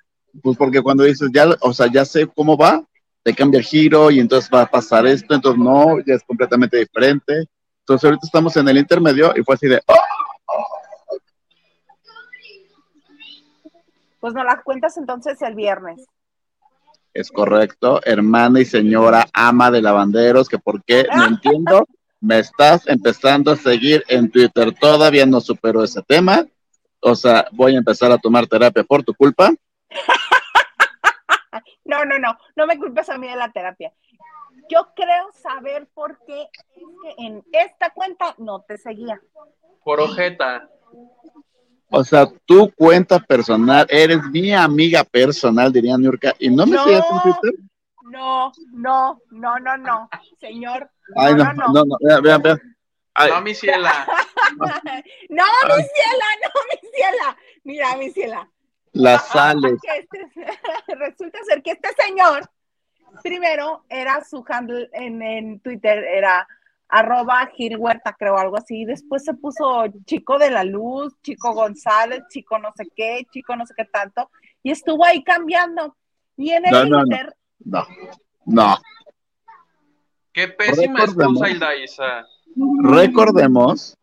[0.43, 2.85] Pues porque cuando dices, ya, o sea, ya sé cómo va,
[3.23, 6.77] te cambia el giro y entonces va a pasar esto, entonces no, ya es completamente
[6.77, 7.45] diferente.
[7.81, 9.95] Entonces ahorita estamos en el intermedio y fue así de, ¡oh!
[14.21, 16.05] Pues nos las cuentas entonces el viernes.
[17.15, 21.87] es correcto, hermana y señora ama de lavanderos, que por qué, no entiendo,
[22.21, 26.45] me estás empezando a seguir en Twitter, todavía no supero ese tema,
[27.01, 29.53] o sea, voy a empezar a tomar terapia por tu culpa.
[31.85, 33.91] No, no, no, no me culpes a mí de la terapia.
[34.69, 39.19] Yo creo saber por qué es que en esta cuenta no te seguía.
[39.83, 40.69] Por ojeta.
[41.91, 46.85] O sea, tu cuenta personal, eres mi amiga personal, diría Nurka, y no me No.
[46.85, 47.61] sigues en Twitter.
[48.11, 50.91] No, no, no, no, no, señor.
[51.17, 52.77] Ay, no, no, no, vean, vean, vean.
[53.15, 54.07] Ay, No, mi ciela.
[55.29, 57.37] No, mi ciela, no, mi ciela.
[57.65, 58.51] Mira, mi ciela.
[58.93, 59.75] las sales.
[59.83, 60.31] Este-
[60.95, 62.49] resulta ser que este señor,
[63.23, 66.47] primero era su handle en, en Twitter, era
[66.89, 68.85] arroba Gil Huerta, creo, algo así.
[68.85, 73.67] Después se puso Chico de la Luz, Chico González, Chico no sé qué, Chico no
[73.67, 74.31] sé qué tanto.
[74.63, 75.97] Y estuvo ahí cambiando.
[76.37, 77.17] Y en el No, no, no.
[77.61, 77.87] No,
[78.47, 78.77] no.
[80.33, 81.43] Qué pésima Recordemos.
[81.43, 82.27] excusa, Hilda Isa.
[82.83, 83.97] Recordemos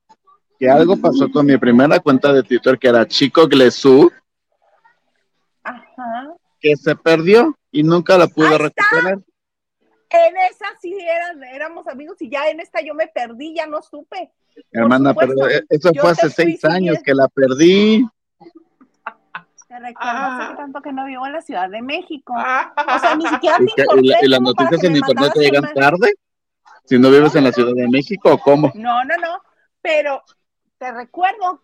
[0.60, 4.12] que algo pasó con mi primera cuenta de Twitter, que era Chico Glesú,
[5.64, 6.36] ajá.
[6.60, 9.20] que se perdió y nunca la pude recuperar.
[10.10, 13.82] En esa sí eran, éramos amigos y ya en esta yo me perdí, ya no
[13.82, 14.32] supe.
[14.72, 17.04] Hermana, pero supuesto, eso yo fue hace seis años siguiendo.
[17.04, 18.06] que la perdí.
[19.68, 20.46] Te recuerdo Ah.
[20.48, 22.34] hace tanto que no vivo en la Ciudad de México.
[22.34, 25.32] O O sea, ni siquiera ¿Y, te que- y la- y las noticias en internet
[25.34, 26.14] te llegan tarde?
[26.86, 28.72] Si no vives en la Ciudad de México, ¿o cómo?
[28.76, 29.42] No, no, no,
[29.82, 30.22] pero
[30.78, 31.62] te recuerdo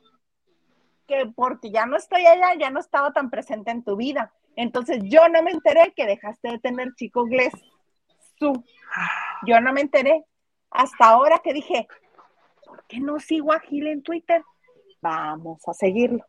[1.07, 4.33] que porque ya no estoy allá, ya no estaba tan presente en tu vida.
[4.55, 7.53] Entonces yo no me enteré que dejaste de tener chico Gles.
[8.39, 8.63] Tú.
[9.45, 10.25] Yo no me enteré.
[10.71, 11.87] Hasta ahora que dije,
[12.65, 14.43] ¿por qué no sigo a Gil en Twitter?
[15.01, 16.25] Vamos a seguirlo.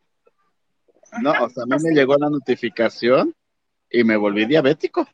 [1.21, 3.35] No, o sea, a mí me llegó la notificación
[3.91, 5.07] y me volví diabético.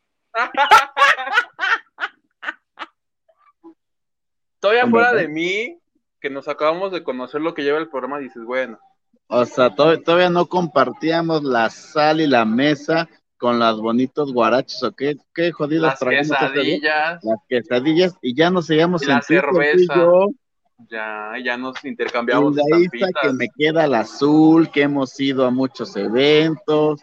[4.61, 5.79] Todavía ¿En fuera de mí,
[6.21, 8.79] que nos acabamos de conocer lo que lleva el programa, dices, bueno,
[9.29, 14.83] O sea, to- todavía no compartíamos la sal y la mesa con los bonitos guaraches
[14.83, 19.95] o qué, qué jodidos las quesadillas, Las quesadillas y ya nos seguíamos en cerveza.
[19.95, 20.27] tú y yo.
[20.87, 23.11] Ya, ya nos intercambiamos estampitas.
[23.23, 27.01] que me queda el azul, que hemos ido a muchos eventos.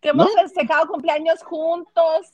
[0.00, 2.32] Que hemos festejado cumpleaños juntos.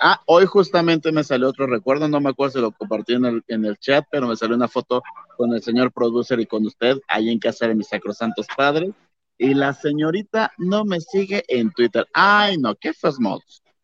[0.00, 3.44] Ah, hoy justamente me salió otro recuerdo, no me acuerdo si lo compartí en el,
[3.48, 5.02] en el chat, pero me salió una foto
[5.36, 8.90] con el señor producer y con usted, ahí en casa de mis sacrosantos padres.
[9.36, 12.06] Y la señorita no me sigue en Twitter.
[12.12, 13.18] Ay, no, qué feos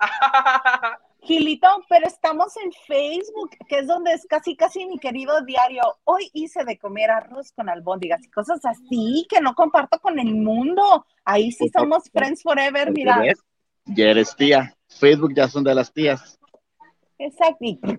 [1.28, 5.82] Gilito, pero estamos en Facebook, que es donde es casi, casi mi querido diario.
[6.04, 10.34] Hoy hice de comer arroz con albóndigas y cosas así que no comparto con el
[10.34, 11.04] mundo.
[11.26, 13.22] Ahí sí Pues, no, somos friends forever, mira.
[13.84, 14.74] Ya eres tía.
[14.88, 16.40] Facebook ya son de las tías.
[17.18, 17.98] Exacto.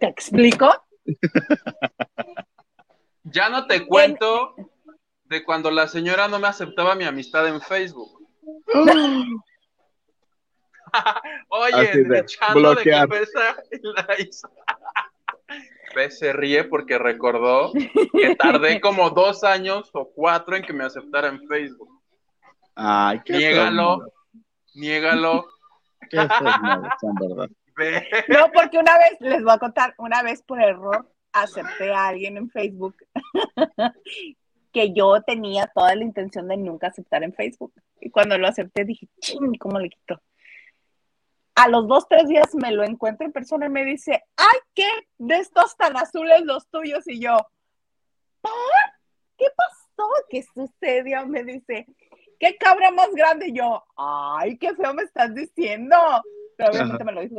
[0.00, 0.68] ¿Te explico?
[3.22, 4.56] Ya no te cuento
[5.24, 8.26] de cuando la señora no me aceptaba mi amistad en Facebook.
[11.48, 13.08] Oye, de, echando bloquear.
[13.08, 14.06] de cabeza la.
[15.94, 20.84] Ve, se ríe porque recordó que tardé como dos años o cuatro en que me
[20.84, 22.00] aceptara en Facebook.
[22.76, 24.12] Ay, qué Niégalo,
[24.74, 25.46] niégalo.
[26.10, 27.48] Qué son verdad.
[28.28, 32.36] No, porque una vez, les voy a contar, una vez por error acepté a alguien
[32.36, 32.96] en Facebook
[34.72, 37.72] que yo tenía toda la intención de nunca aceptar en Facebook.
[38.00, 40.20] Y cuando lo acepté dije, ching, ¿cómo le quito?
[41.60, 44.88] A los dos, tres días me lo encuentro en persona y me dice, ay, ¿qué?
[45.18, 47.06] De estos tan azules los tuyos.
[47.06, 47.36] Y yo,
[48.40, 48.52] ¿por?
[49.36, 50.08] ¿Qué pasó?
[50.30, 51.26] ¿Qué sucedió?
[51.26, 51.86] Me dice,
[52.38, 53.48] ¿qué cabra más grande?
[53.48, 55.96] Y yo, ay, qué feo me estás diciendo.
[56.56, 57.34] Pero obviamente me lo dijo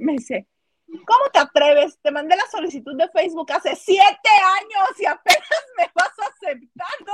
[0.00, 0.48] me dice,
[0.86, 1.98] ¿cómo te atreves?
[2.00, 7.12] Te mandé la solicitud de Facebook hace siete años y apenas me vas aceptando.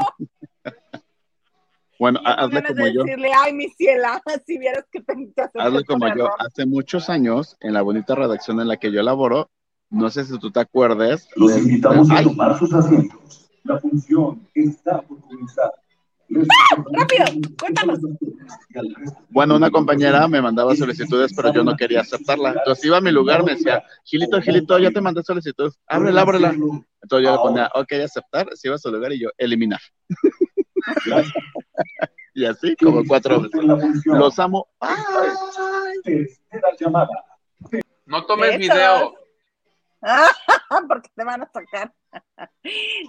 [1.98, 3.04] Bueno, Y hazle como de yo.
[3.04, 6.12] decirle, ay, mi ciela, si vieras que te, te Hazle como yo.
[6.26, 6.30] error".
[6.38, 9.50] Hace muchos años, en la bonita redacción en la que yo laboro,
[9.90, 11.28] no sé si tú te acuerdes.
[11.36, 13.48] Los de- invitamos a Ay, tomar sus asientos.
[13.62, 15.70] La función está por comenzar.
[16.28, 16.48] Les-
[16.92, 18.00] rápido, cuéntanos.
[19.30, 22.54] Bueno, una compañera me mandaba solicitudes, pero yo no quería aceptarla.
[22.58, 26.50] Entonces iba a mi lugar, me decía, Gilito, Gilito, ya te mandé solicitudes, ábrela, ábrela.
[27.02, 29.80] Entonces yo le ponía, ok, aceptar, se iba a su lugar y yo, eliminar.
[32.34, 33.60] y así, como cuatro veces.
[34.04, 34.68] Los amo.
[38.06, 39.14] No tomes video.
[40.88, 41.92] Porque te van a sacar.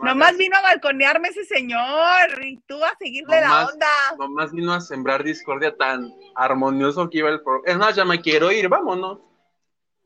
[0.01, 3.87] Nomás vino a balconearme ese señor y tú a seguirle la onda.
[4.17, 7.65] Nomás vino a sembrar discordia tan armonioso que iba el programa.
[7.67, 9.19] Es más, ya me quiero ir, vámonos.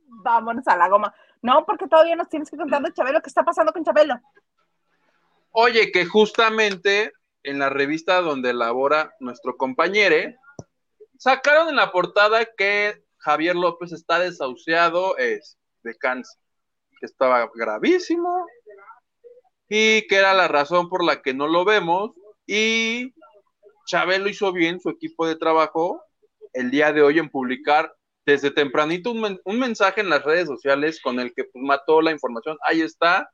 [0.08, 1.14] Vámonos a la goma.
[1.42, 3.22] No, porque todavía nos tienes que contar de Chabelo.
[3.22, 4.20] ¿Qué está pasando con Chabelo?
[5.52, 7.14] Oye, que justamente
[7.50, 10.34] en la revista donde labora nuestro compañero,
[11.18, 16.40] sacaron en la portada que Javier López está desahuciado es, de cáncer,
[17.00, 18.46] que estaba gravísimo
[19.68, 22.12] y que era la razón por la que no lo vemos
[22.48, 23.14] y
[23.86, 26.02] Chabelo hizo bien su equipo de trabajo
[26.54, 27.94] el día de hoy en publicar
[28.26, 32.02] desde tempranito un, men- un mensaje en las redes sociales con el que pues, mató
[32.02, 32.58] la información.
[32.64, 33.30] Ahí está.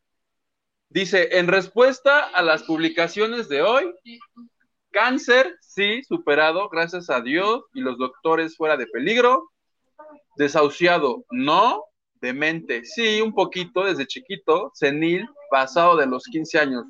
[0.89, 3.93] Dice, en respuesta a las publicaciones de hoy,
[4.91, 9.51] cáncer, sí, superado, gracias a Dios, y los doctores fuera de peligro.
[10.37, 11.83] Desahuciado, no.
[12.21, 14.71] Demente, sí, un poquito desde chiquito.
[14.73, 16.85] Senil, pasado de los 15 años.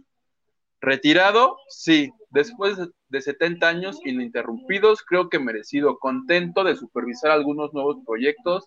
[0.79, 2.11] Retirado, sí.
[2.29, 2.77] Después
[3.09, 5.97] de 70 años ininterrumpidos, creo que merecido.
[5.97, 8.65] Contento de supervisar algunos nuevos proyectos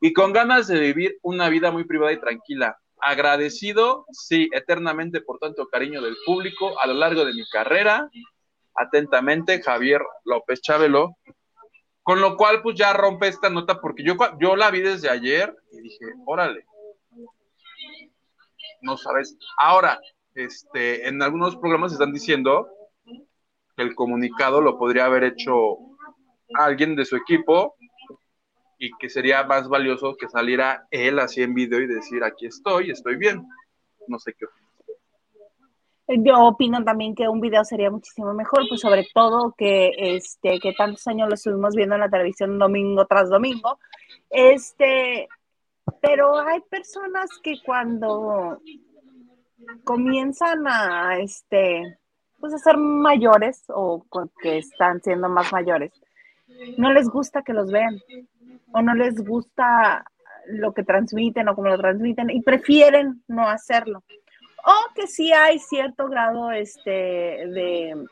[0.00, 2.76] y con ganas de vivir una vida muy privada y tranquila.
[3.06, 8.08] Agradecido, sí, eternamente por tanto cariño del público a lo largo de mi carrera.
[8.74, 11.18] Atentamente, Javier López Chabelo.
[12.02, 15.54] Con lo cual, pues ya rompe esta nota porque yo, yo la vi desde ayer
[15.72, 16.64] y dije, órale.
[18.80, 19.36] No sabes.
[19.58, 20.00] Ahora,
[20.34, 22.68] este, en algunos programas están diciendo
[23.76, 25.76] que el comunicado lo podría haber hecho
[26.54, 27.76] alguien de su equipo
[28.84, 32.90] y que sería más valioso que saliera él así en video y decir aquí estoy,
[32.90, 33.46] estoy bien.
[34.06, 34.46] No sé qué.
[36.06, 40.74] Yo opino también que un video sería muchísimo mejor, pues sobre todo que este que
[40.74, 43.78] tantos años lo estuvimos viendo en la televisión domingo tras domingo.
[44.28, 45.28] Este,
[46.02, 48.58] pero hay personas que cuando
[49.82, 51.98] comienzan a este
[52.38, 54.04] pues a ser mayores o
[54.42, 55.90] que están siendo más mayores,
[56.76, 57.98] no les gusta que los vean
[58.74, 60.04] o no les gusta
[60.46, 64.04] lo que transmiten o cómo lo transmiten y prefieren no hacerlo
[64.64, 68.06] o que sí hay cierto grado este, de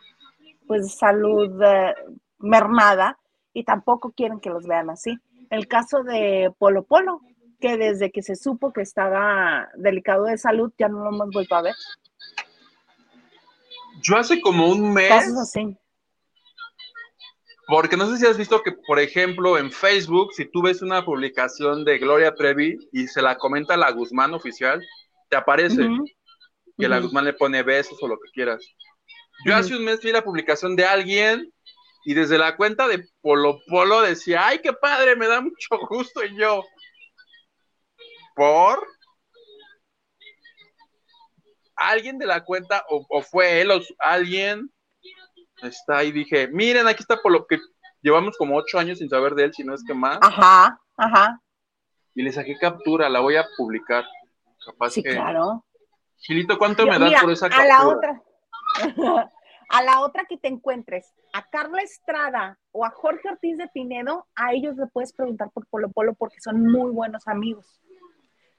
[0.66, 1.94] pues, salud eh,
[2.38, 3.18] mermada
[3.54, 5.16] y tampoco quieren que los vean así.
[5.50, 7.20] El caso de Polo Polo,
[7.60, 11.54] que desde que se supo que estaba delicado de salud ya no lo hemos vuelto
[11.54, 11.74] a ver.
[14.02, 15.76] Yo hace como un mes, Casos así.
[17.66, 21.04] Porque no sé si has visto que, por ejemplo, en Facebook, si tú ves una
[21.04, 24.84] publicación de Gloria Trevi y se la comenta la Guzmán oficial,
[25.28, 26.04] te aparece Ujú,
[26.76, 26.98] que la.
[26.98, 28.66] Guzmán le pone besos o lo que quieras.
[29.44, 31.52] Yo hace un mes vi la publicación de alguien
[32.04, 36.24] y desde la cuenta de Polo Polo decía, ay, qué padre, me da mucho gusto
[36.24, 36.64] y yo.
[38.34, 38.86] ¿Por?
[41.76, 44.70] Alguien de la cuenta, o, o fue él, o alguien,
[45.62, 47.58] está ahí, dije, miren, aquí está Polo, que
[48.00, 51.40] llevamos como ocho años sin saber de él, si no es que más, Ajá, ajá.
[52.14, 54.04] y le saqué captura, la voy a publicar.
[54.64, 55.10] Capaz Sí, que...
[55.14, 55.64] claro.
[56.18, 57.68] Gilito, ¿cuánto Yo- me das mira, por esa a captura?
[57.68, 58.22] la otra.
[59.70, 64.26] a la otra que te encuentres, a Carla Estrada o a Jorge Ortiz de Pinedo,
[64.36, 67.80] a ellos le puedes preguntar por Polo Polo porque son muy buenos amigos.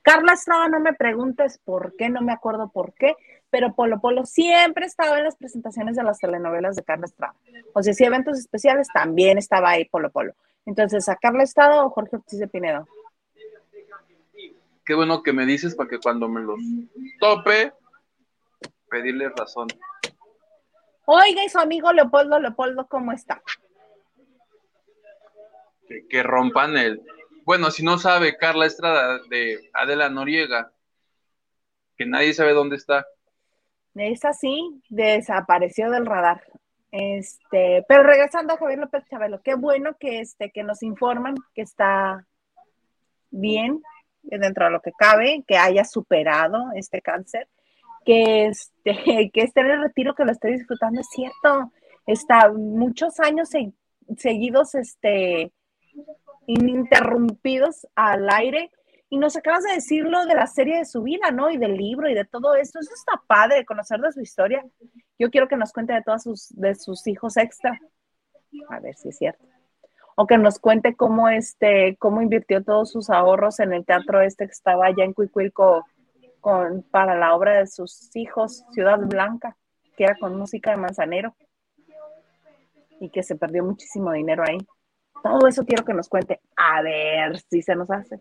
[0.03, 3.15] Carla Estrada, no me preguntes por qué, no me acuerdo por qué,
[3.49, 7.35] pero Polo Polo siempre estaba en las presentaciones de las telenovelas de Carla Estrada.
[7.73, 10.33] O sea, si eventos especiales, también estaba ahí Polo Polo.
[10.65, 12.85] Entonces, a Carla Estrada o Jorge Ortiz de Pinedo.
[14.85, 16.59] Qué bueno que me dices para que cuando me los
[17.19, 17.71] tope,
[18.89, 19.67] pedirles razón.
[21.05, 23.41] Oiga, y su amigo Leopoldo, Leopoldo, ¿cómo está?
[25.87, 27.01] Que, que rompan el.
[27.45, 30.71] Bueno, si no sabe Carla Estrada de Adela Noriega,
[31.97, 33.05] que nadie sabe dónde está.
[33.95, 36.41] Es así, desapareció del radar.
[36.91, 41.63] Este, pero regresando a Javier López Chabelo, qué bueno que este, que nos informan que
[41.63, 42.25] está
[43.31, 43.81] bien
[44.21, 47.49] dentro de lo que cabe, que haya superado este cáncer,
[48.05, 51.71] que este, que esté en el retiro, que lo esté disfrutando, es cierto.
[52.05, 53.73] Está muchos años se-
[54.17, 55.51] seguidos, este,
[56.47, 58.71] ininterrumpidos al aire
[59.13, 61.51] y nos acabas de decirlo de la serie de su vida, ¿no?
[61.51, 62.79] Y del libro y de todo esto.
[62.79, 64.65] Eso está padre, conocer de su historia.
[65.19, 67.79] Yo quiero que nos cuente de todos sus, de sus hijos extra.
[68.69, 69.45] A ver si es cierto.
[70.15, 74.47] O que nos cuente cómo, este, cómo invirtió todos sus ahorros en el teatro este
[74.47, 75.85] que estaba allá en Cuicuilco
[76.41, 79.55] con, para la obra de sus hijos, Ciudad Blanca,
[79.95, 81.35] que era con música de Manzanero.
[82.99, 84.57] Y que se perdió muchísimo dinero ahí.
[85.23, 86.41] Todo eso quiero que nos cuente.
[86.57, 88.19] A ver si se nos hace.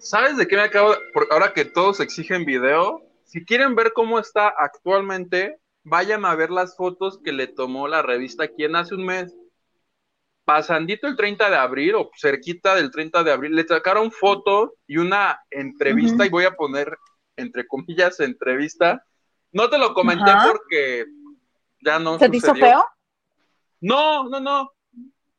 [0.00, 0.90] ¿Sabes de qué me acabo?
[0.90, 6.34] de- por- ahora que todos exigen video, si quieren ver cómo está actualmente, vayan a
[6.34, 9.34] ver las fotos que le tomó la revista Quién hace un mes.
[10.44, 14.96] Pasandito el 30 de abril o cerquita del 30 de abril, le sacaron fotos y
[14.98, 16.96] una entrevista, y voy a poner
[17.36, 19.04] entre comillas entrevista.
[19.52, 21.06] No te lo comenté porque
[21.84, 22.84] ya no ¿Se te hizo feo?
[23.80, 24.72] No, no, no.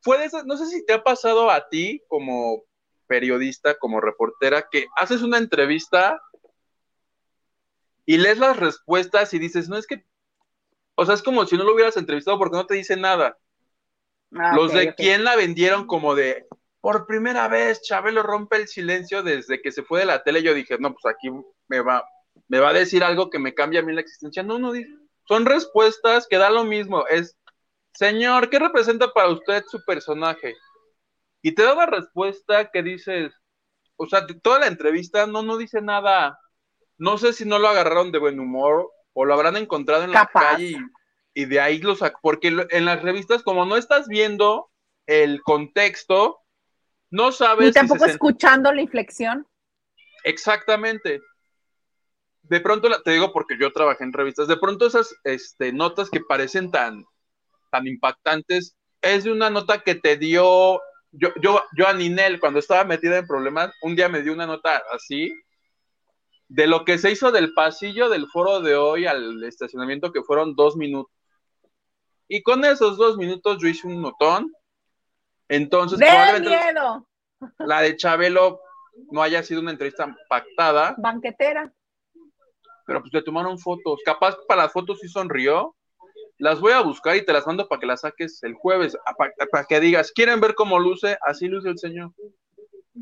[0.07, 2.63] Fue de esas- no sé si te ha pasado a ti como
[3.07, 6.21] periodista, como reportera, que haces una entrevista
[8.05, 10.05] y lees las respuestas y dices, no es que
[10.95, 13.37] O sea, es como si no lo hubieras entrevistado porque no te dice nada.
[14.33, 16.47] Ah, Los de quién la vendieron como de
[16.79, 20.41] por primera vez Chabelo rompe el silencio desde que se fue de la tele.
[20.41, 21.29] Yo dije, no, pues aquí
[21.67, 22.07] me va,
[22.47, 24.41] me va a decir algo que me cambia a mí la existencia.
[24.41, 24.89] No, no, dice.
[25.27, 27.05] son respuestas que da lo mismo.
[27.07, 27.37] Es,
[27.97, 30.55] señor, ¿qué representa para usted su personaje?
[31.41, 33.33] Y te da una respuesta que dices,
[33.95, 36.39] o sea, toda la entrevista no, no dice nada.
[36.97, 40.41] No sé si no lo agarraron de buen humor o lo habrán encontrado en Capaz.
[40.43, 40.71] la calle
[41.33, 42.19] y, y de ahí lo sacó.
[42.21, 44.69] Porque en las revistas, como no estás viendo
[45.07, 46.39] el contexto,
[47.09, 47.67] no sabes.
[47.67, 49.47] Ni tampoco escuchando la inflexión.
[50.23, 51.21] Exactamente.
[52.43, 56.09] De pronto, la- te digo porque yo trabajé en revistas, de pronto esas este, notas
[56.09, 57.05] que parecen tan,
[57.77, 62.59] tan impactantes, es de una nota que te dio, yo, yo, yo a Ninel, cuando
[62.59, 65.31] estaba metida en problemas, un día me dio una nota así,
[66.49, 70.55] de lo que se hizo del pasillo del foro de hoy al estacionamiento, que fueron
[70.55, 71.13] dos minutos.
[72.27, 74.51] Y con esos dos minutos yo hice un notón.
[75.49, 77.07] Entonces, ¡De probablemente miedo!
[77.59, 78.59] la de Chabelo
[79.11, 81.71] no haya sido una entrevista pactada, Banquetera.
[82.85, 83.99] pero pues le tomaron fotos.
[84.03, 85.75] Capaz para las fotos sí sonrió.
[86.39, 88.97] Las voy a buscar y te las mando para que las saques el jueves,
[89.51, 91.17] para que digas, ¿quieren ver cómo luce?
[91.21, 92.11] Así luce el señor.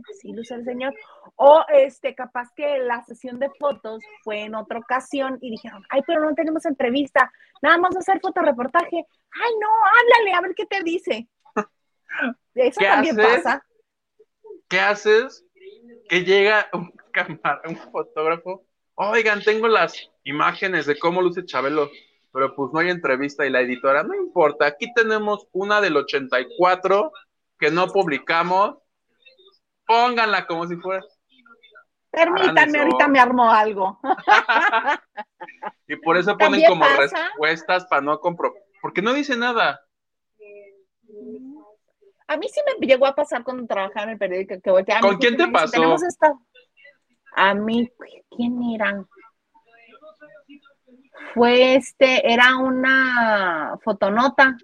[0.09, 0.93] Así luce el señor.
[1.35, 6.01] O este, capaz que la sesión de fotos fue en otra ocasión y dijeron, ay,
[6.07, 7.31] pero no tenemos entrevista,
[7.61, 9.05] nada más hacer fotoreportaje.
[9.31, 11.27] Ay, no, háblale, a ver qué te dice.
[12.55, 13.43] Eso ¿Qué también haces?
[13.43, 13.65] pasa.
[14.69, 15.45] ¿Qué haces?
[16.09, 18.65] Que llega un cámara, un fotógrafo.
[18.95, 21.91] Oigan, tengo las imágenes de cómo luce Chabelo,
[22.35, 27.13] pero pues no hay entrevista y la editora, no importa, aquí tenemos una del 84
[27.57, 28.75] que no publicamos.
[29.87, 31.01] Pónganla como si fuera.
[32.11, 32.79] Permítanme, eso.
[32.79, 33.99] ahorita me armo algo.
[35.87, 36.97] Y por eso ponen como pasa.
[36.97, 38.59] respuestas para no comprobar.
[38.81, 39.79] Porque no dice nada.
[42.27, 45.01] A mí sí me llegó a pasar cuando trabajaba en el periódico que volteaba.
[45.01, 45.95] ¿Con quién te pasó?
[47.35, 47.89] A mí,
[48.35, 49.05] ¿quién era?
[51.33, 54.57] Fue este, era una fotonota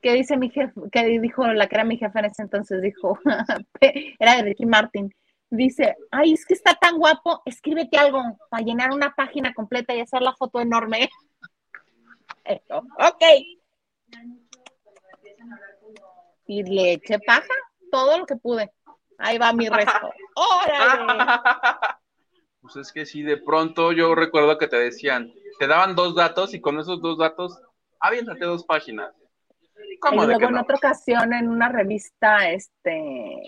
[0.00, 3.18] que dice mi jefe, que dijo la que era mi jefe en ese entonces, dijo,
[4.18, 5.14] era de Ricky Martin.
[5.48, 10.00] Dice, ay, es que está tan guapo, escríbete algo para llenar una página completa y
[10.00, 11.08] hacer la foto enorme.
[12.44, 13.22] Eh, ok.
[16.46, 17.54] Y le eché paja
[17.90, 18.72] todo lo que pude.
[19.18, 20.10] Ahí va mi resto.
[20.34, 21.22] ¡Órale!
[22.62, 26.54] Pues es que sí, de pronto yo recuerdo que te decían, te daban dos datos
[26.54, 27.60] y con esos dos datos,
[27.98, 29.12] aviéntate dos páginas.
[29.90, 30.62] Y ¿Cómo de luego en no?
[30.62, 33.42] otra ocasión, en una revista, este,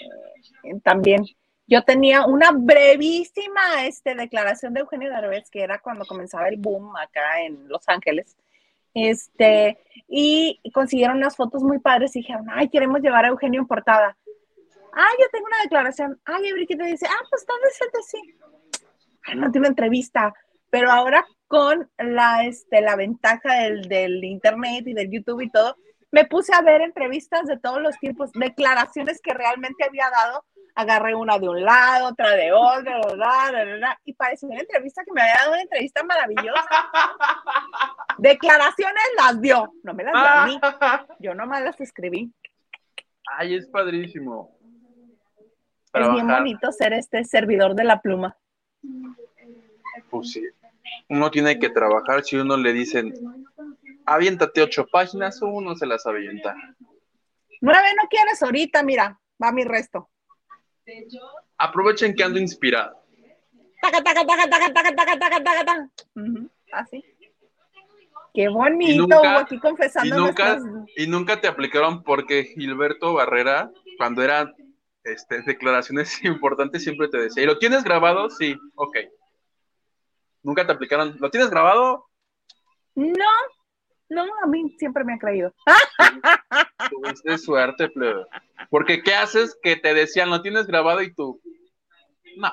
[0.82, 1.24] también,
[1.66, 6.96] yo tenía una brevísima este, declaración de Eugenio Derbez, que era cuando comenzaba el boom
[6.96, 8.36] acá en Los Ángeles.
[8.94, 13.66] Este, y consiguieron unas fotos muy padres y dijeron, ay, queremos llevar a Eugenio en
[13.66, 14.16] portada.
[14.92, 16.20] Ah, yo tengo una declaración.
[16.24, 18.34] Ay, Enrique te dice, ah, pues tal vez él te sí.
[19.36, 20.32] No tiene entrevista.
[20.70, 25.76] Pero ahora con la, este, la ventaja del, del internet y del YouTube y todo,
[26.14, 30.44] me puse a ver entrevistas de todos los tiempos, declaraciones que realmente había dado.
[30.76, 35.02] Agarré una de un lado, otra de otro, bla, bla, bla, y parecía una entrevista
[35.04, 36.64] que me había dado una entrevista maravillosa.
[38.18, 40.60] Declaraciones las dio, no me las dio a mí,
[41.20, 42.32] yo nomás las escribí.
[43.36, 44.56] Ay, es padrísimo.
[45.92, 48.36] Es bien bonito ser este servidor de la pluma.
[50.10, 50.42] Pues sí.
[51.08, 52.24] Uno tiene que trabajar.
[52.24, 53.14] Si uno le dicen,
[54.06, 56.54] aviéntate ocho páginas, uno se las avienta.
[57.60, 60.10] Nueve no quieres ahorita, mira, va mi resto.
[61.58, 63.00] Aprovechen que ando inspirado.
[63.80, 65.90] Taca, taca, taca, taca, taca, taca, taca, taca, taca.
[66.16, 67.04] Ujú, Así.
[68.32, 72.44] Qué bonito, Y nunca- Hugo, aquí confesando y nunca- nuestras- Y nunca te aplicaron porque
[72.44, 74.52] Gilberto Barrera, cuando eran
[75.04, 78.30] este, declaraciones importantes, siempre te decía, ¿y lo tienes grabado?
[78.30, 78.96] Sí, ok.
[80.42, 82.06] Nunca te aplicaron, ¿lo tienes grabado?
[82.94, 83.30] No,
[84.08, 85.54] no, a mí siempre me ha creído.
[86.90, 88.24] Tuviste suerte, plebe.
[88.70, 89.58] Porque ¿qué haces?
[89.62, 91.02] Que te decían, ¿lo tienes grabado?
[91.02, 91.40] Y tú,
[92.36, 92.52] no.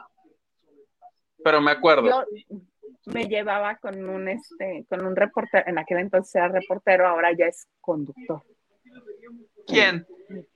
[1.44, 2.08] Pero me acuerdo.
[2.08, 2.26] Yo
[3.06, 7.46] me llevaba con un este, con un reportero, en aquel entonces era reportero, ahora ya
[7.46, 8.44] es conductor.
[9.66, 10.06] ¿Quién?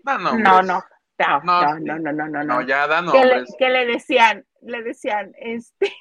[0.03, 0.43] No, nombres.
[0.43, 0.83] no, no,
[1.17, 4.83] No, no, no, no, no, no, No, ya da que le, que le decían, le
[4.83, 5.93] decían, este,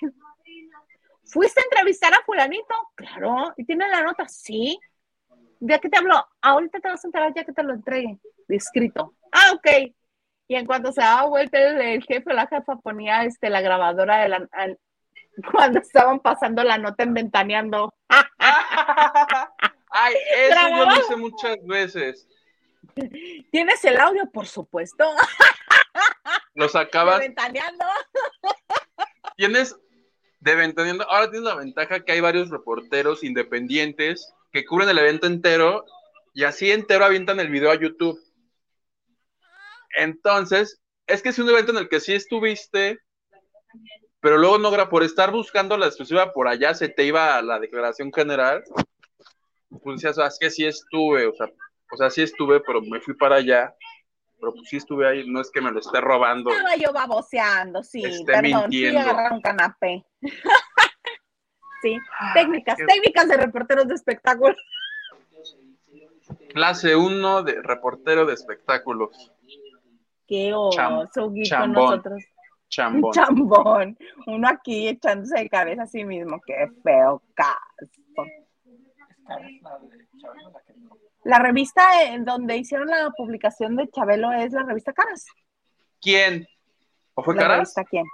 [1.24, 2.74] ¿fuiste a entrevistar a fulanito?
[2.94, 4.26] Claro, ¿y tiene la nota?
[4.28, 4.78] Sí.
[5.60, 6.26] ¿De qué te habló?
[6.42, 9.14] Ahorita te vas a enterar ya que te lo entregue, escrito.
[9.32, 9.92] Ah, ok.
[10.48, 13.60] Y en cuanto se daba vuelta el, el jefe o la jefa ponía este, la
[13.62, 14.78] grabadora de la, al-
[15.52, 17.94] cuando estaban pasando la nota en ventaneando.
[19.90, 22.28] Ay, eso yo lo hice muchas veces.
[23.50, 24.30] ¿Tienes el audio?
[24.30, 25.04] Por supuesto.
[26.54, 27.84] Lo sacabas, Ventaneando.
[29.36, 29.76] tienes
[30.40, 35.26] de ventaneando, ahora tienes la ventaja que hay varios reporteros independientes que cubren el evento
[35.26, 35.84] entero
[36.34, 38.20] y así entero avientan el video a YouTube.
[39.96, 42.98] Entonces, es que es un evento en el que sí estuviste,
[44.20, 47.58] pero luego no por estar buscando la exclusiva por allá se te iba a la
[47.58, 48.62] declaración general.
[49.82, 51.48] Pues decías, "Ah, es que sí estuve, o sea,
[51.92, 53.74] o sea, sí estuve, pero me fui para allá.
[54.40, 56.50] Pero pues sí estuve ahí, no es que me lo esté robando.
[56.50, 59.00] Estaba yo baboseando, sí, Esté perdón, sí mintiendo.
[59.00, 60.04] agarrar un canapé.
[61.82, 61.98] sí,
[62.34, 64.56] técnicas, técnicas de reporteros de espectáculos.
[66.52, 69.32] Clase 1 de reportero de espectáculos.
[70.26, 71.84] Qué oso, Gui, con chambón.
[71.84, 72.24] nosotros.
[72.68, 73.12] Chambón.
[73.12, 73.98] chambón.
[74.26, 76.40] Uno aquí echándose de cabeza a sí mismo.
[76.44, 77.58] Qué feo caso.
[81.24, 85.26] La de revista en donde hicieron la publicación de Chabelo es la revista Caras.
[86.00, 86.46] ¿Quién?
[87.14, 87.56] ¿O fue ¿La Caras?
[87.58, 88.04] revista quién?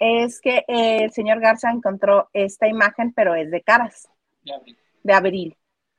[0.00, 4.08] Es que eh, el señor Garza encontró esta imagen, pero es de Caras,
[4.42, 4.76] Ya abrí.
[5.02, 5.56] de abril.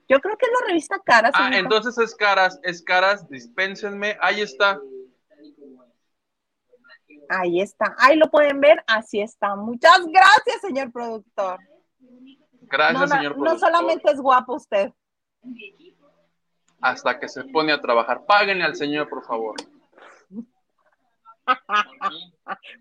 [0.07, 1.31] Yo creo que es la revista Caras.
[1.33, 1.59] Ah, señorita.
[1.59, 4.17] entonces es Caras, es Caras, dispénsenme.
[4.21, 4.79] Ahí está.
[7.29, 7.95] Ahí está.
[7.97, 8.83] Ahí lo pueden ver.
[8.87, 9.55] Así está.
[9.55, 11.59] Muchas gracias, señor productor.
[12.71, 13.59] Gracias, no, no- señor no productor.
[13.71, 14.91] solamente es guapo usted.
[16.81, 18.25] Hasta que se pone a trabajar.
[18.25, 19.55] Páguenle al señor, por favor.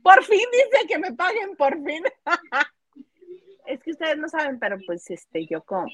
[0.03, 2.05] Por fin dice que me paguen, por fin.
[3.67, 5.87] es que ustedes no saben, pero pues este, yo como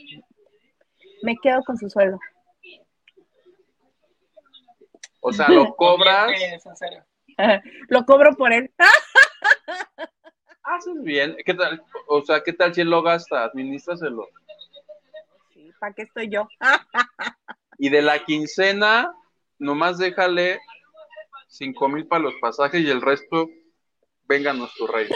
[1.22, 2.18] me quedo con su sueldo.
[5.20, 6.30] O sea, lo cobras.
[7.88, 8.72] Lo cobro por él.
[10.66, 11.36] Haces bien.
[11.44, 11.82] ¿Qué tal?
[12.08, 13.44] O sea, ¿qué tal si él lo gasta?
[13.44, 14.28] Administraselo.
[15.54, 16.48] Sí, ¿Para qué estoy yo?
[17.78, 19.14] Y de la quincena,
[19.58, 20.58] nomás déjale
[21.46, 23.50] cinco mil para los pasajes y el resto,
[24.24, 25.08] vénganos tu rey.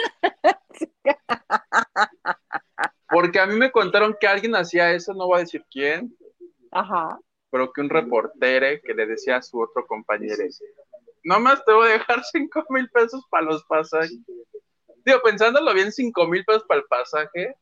[3.09, 6.15] Porque a mí me contaron que alguien hacía eso, no voy a decir quién,
[6.71, 7.19] Ajá.
[7.49, 10.43] pero que un reportere que le decía a su otro compañero,
[11.23, 14.19] nomás te voy a dejar cinco mil pesos para los pasajes.
[15.05, 17.55] Digo, pensándolo bien, cinco mil pesos para el pasaje,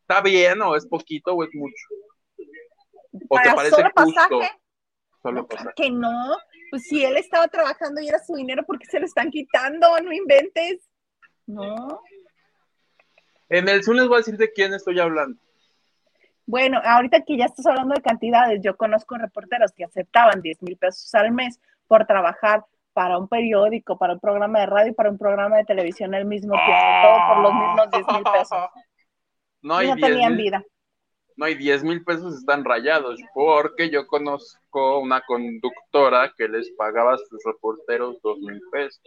[0.00, 1.86] ¿está bien o es poquito o es mucho?
[3.28, 4.14] ¿O te parece solo justo?
[4.14, 4.60] pasaje.
[5.22, 5.72] Solo pasaje.
[5.76, 6.36] que no.
[6.70, 9.98] Pues si él estaba trabajando y era su dinero, ¿por qué se lo están quitando?
[10.00, 10.88] No inventes.
[11.46, 12.02] No.
[13.48, 15.40] En el Zoom les voy a decir de quién estoy hablando.
[16.46, 20.76] Bueno, ahorita que ya estás hablando de cantidades, yo conozco reporteros que aceptaban 10 mil
[20.76, 22.64] pesos al mes por trabajar
[22.96, 26.24] para un periódico, para un programa de radio y para un programa de televisión al
[26.24, 28.58] mismo tiempo, todo por los mismos 10 mil pesos.
[29.60, 30.64] No Y no 10 tenían mil, vida.
[31.36, 37.14] no hay 10 mil pesos, están rayados, porque yo conozco una conductora que les pagaba
[37.14, 39.02] a sus reporteros 2 mil pesos.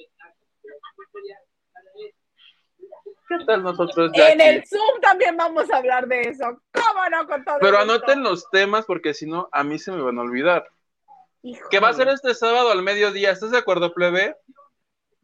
[3.27, 4.49] ¿Qué tal nosotros de En aquí?
[4.49, 6.45] el Zoom también vamos a hablar de eso.
[6.73, 7.27] ¿Cómo no?
[7.27, 7.93] Con todo Pero gusto.
[7.93, 10.67] anoten los temas porque si no, a mí se me van a olvidar.
[11.41, 11.67] Híjole.
[11.69, 13.31] ¿Qué va a ser este sábado al mediodía?
[13.31, 14.35] ¿Estás de acuerdo, plebe?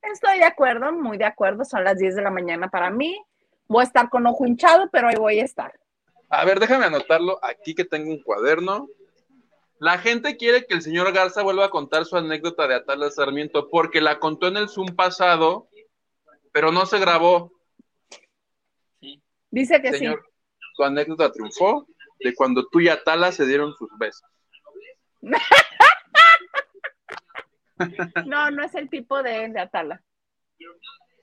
[0.02, 1.66] Estoy de acuerdo, muy de acuerdo.
[1.66, 3.20] Son las 10 de la mañana para mí.
[3.68, 5.74] Voy a estar con ojo hinchado, pero ahí voy a estar.
[6.30, 8.88] A ver, déjame anotarlo aquí que tengo un cuaderno.
[9.80, 13.70] La gente quiere que el señor Garza vuelva a contar su anécdota de Atala Sarmiento
[13.70, 15.68] porque la contó en el Zoom pasado,
[16.52, 17.52] pero no se grabó.
[19.02, 19.22] Sí.
[19.52, 20.26] Dice que Señor,
[20.78, 21.88] tu anécdota triunfó
[22.20, 24.24] de cuando tú y Atala se dieron sus besos.
[28.26, 30.02] No, no es el tipo de, de Atala.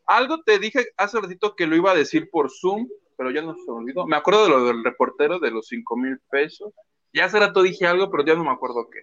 [0.07, 3.55] Algo te dije hace ratito que lo iba a decir por Zoom, pero ya no
[3.55, 4.07] se me olvidó.
[4.07, 6.73] Me acuerdo de lo del reportero de los cinco mil pesos.
[7.13, 9.01] Y hace rato dije algo, pero ya no me acuerdo qué.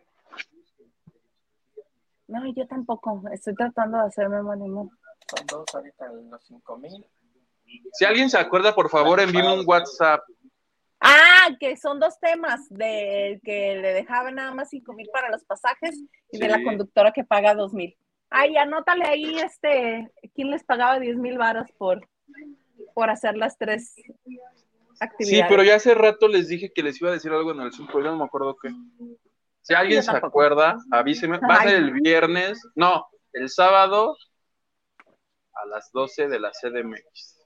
[2.27, 3.21] No, yo tampoco.
[3.31, 4.65] Estoy tratando de hacerme memoria.
[4.67, 4.89] no.
[5.27, 7.05] Son dos ahorita los cinco mil.
[7.93, 10.21] Si alguien se acuerda, por favor, envíeme un WhatsApp.
[11.01, 15.43] Ah, que son dos temas, de que le dejaban nada más cinco mil para los
[15.45, 15.97] pasajes
[16.31, 16.51] y de Sí.
[16.51, 17.95] la conductora que paga dos mil.
[18.29, 22.07] Ay, anótale ahí, este, ¿quién les pagaba diez mil varos por,
[22.93, 24.39] por hacer las tres Sí,
[24.99, 25.45] actividades?
[25.49, 27.87] pero ya hace rato les dije que les iba a decir algo en el Zoom,
[27.87, 28.69] pero ya no me acuerdo qué.
[29.61, 31.39] Si alguien Yo se acuerda, avíseme.
[31.39, 34.17] Va a ser el viernes, no, el sábado
[35.53, 37.38] a las 12 de la CDMX.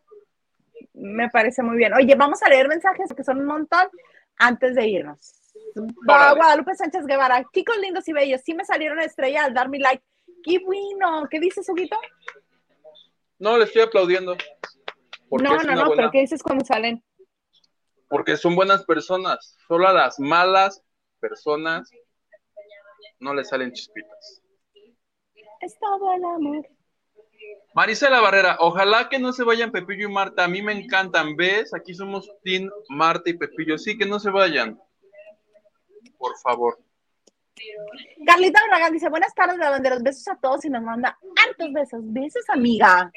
[1.03, 1.93] Me parece muy bien.
[1.93, 3.89] Oye, vamos a leer mensajes que son un montón
[4.37, 5.33] antes de irnos.
[6.07, 6.37] Órale.
[6.37, 10.01] Guadalupe Sánchez Guevara, chicos lindos y bellos, sí me salieron estrellas al dar mi like.
[10.43, 11.27] ¡Qué bueno!
[11.29, 11.97] ¿Qué dices, Huguito?
[13.37, 14.37] No, le estoy aplaudiendo.
[15.29, 17.03] No, no, no, buena- pero ¿qué dices cuando salen?
[18.07, 19.57] Porque son buenas personas.
[19.67, 20.81] Solo a las malas
[21.19, 21.89] personas
[23.19, 24.41] no les salen chispitas.
[25.59, 26.65] Es todo el amor.
[27.73, 30.43] Marisela Barrera, ojalá que no se vayan Pepillo y Marta.
[30.43, 31.35] A mí me encantan.
[31.35, 31.73] ¿Ves?
[31.73, 33.77] Aquí somos Team Marta y Pepillo.
[33.77, 34.79] Sí, que no se vayan.
[36.17, 36.79] Por favor.
[38.25, 40.03] Carlita Barragán dice, buenas tardes, lavanderos.
[40.03, 42.01] Besos a todos y nos manda hartos besos.
[42.03, 43.11] Besos, amiga.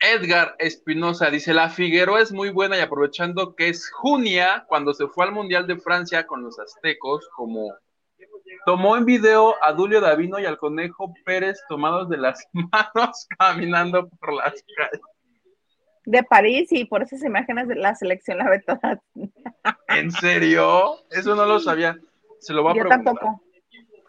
[0.00, 5.08] Edgar Espinosa dice, la Figueroa es muy buena y aprovechando que es Junia, cuando se
[5.08, 7.74] fue al Mundial de Francia con los aztecos, como
[8.68, 14.10] tomó en video a Dulio Davino y al Conejo Pérez tomados de las manos caminando
[14.20, 15.00] por las calles.
[16.04, 18.98] De París y por esas imágenes de la selección la ve todas.
[19.88, 20.96] ¿En serio?
[21.10, 21.96] Eso no lo sabía.
[22.40, 23.14] Se lo va a Yo preguntar.
[23.14, 23.42] tampoco.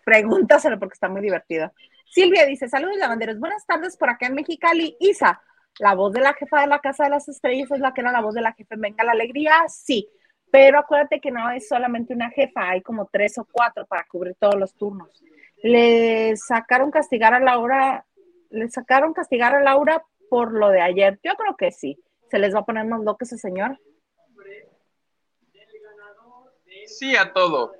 [0.04, 1.72] Pregúntaselo porque está muy divertido.
[2.12, 4.98] Silvia dice, saludos lavanderos, buenas tardes por acá en Mexicali.
[5.00, 5.42] Isa,
[5.78, 8.12] la voz de la jefa de la Casa de las Estrellas es la que era
[8.12, 10.10] la voz de la jefa en Venga la Alegría, sí,
[10.52, 14.36] pero acuérdate que no es solamente una jefa, hay como tres o cuatro para cubrir
[14.40, 15.24] todos los turnos.
[15.62, 18.06] Le sacaron castigar a Laura,
[18.50, 21.20] le sacaron castigar a Laura por lo de ayer.
[21.24, 21.98] Yo creo que sí.
[22.30, 23.80] Se les va a poner más loco ese señor.
[26.86, 27.74] Sí a todo.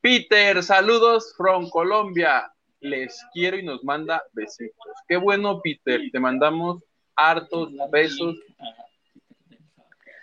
[0.00, 2.52] Peter, saludos from Colombia.
[2.80, 4.92] Les quiero y nos manda besitos.
[5.08, 6.00] Qué bueno, Peter.
[6.12, 6.82] Te mandamos
[7.16, 8.36] hartos besos.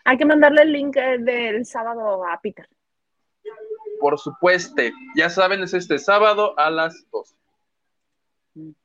[0.06, 2.70] Hay que mandarle el link eh, del sábado a Peter.
[3.99, 4.84] Por supuesto.
[5.16, 7.36] Ya saben, es este sábado a las 12.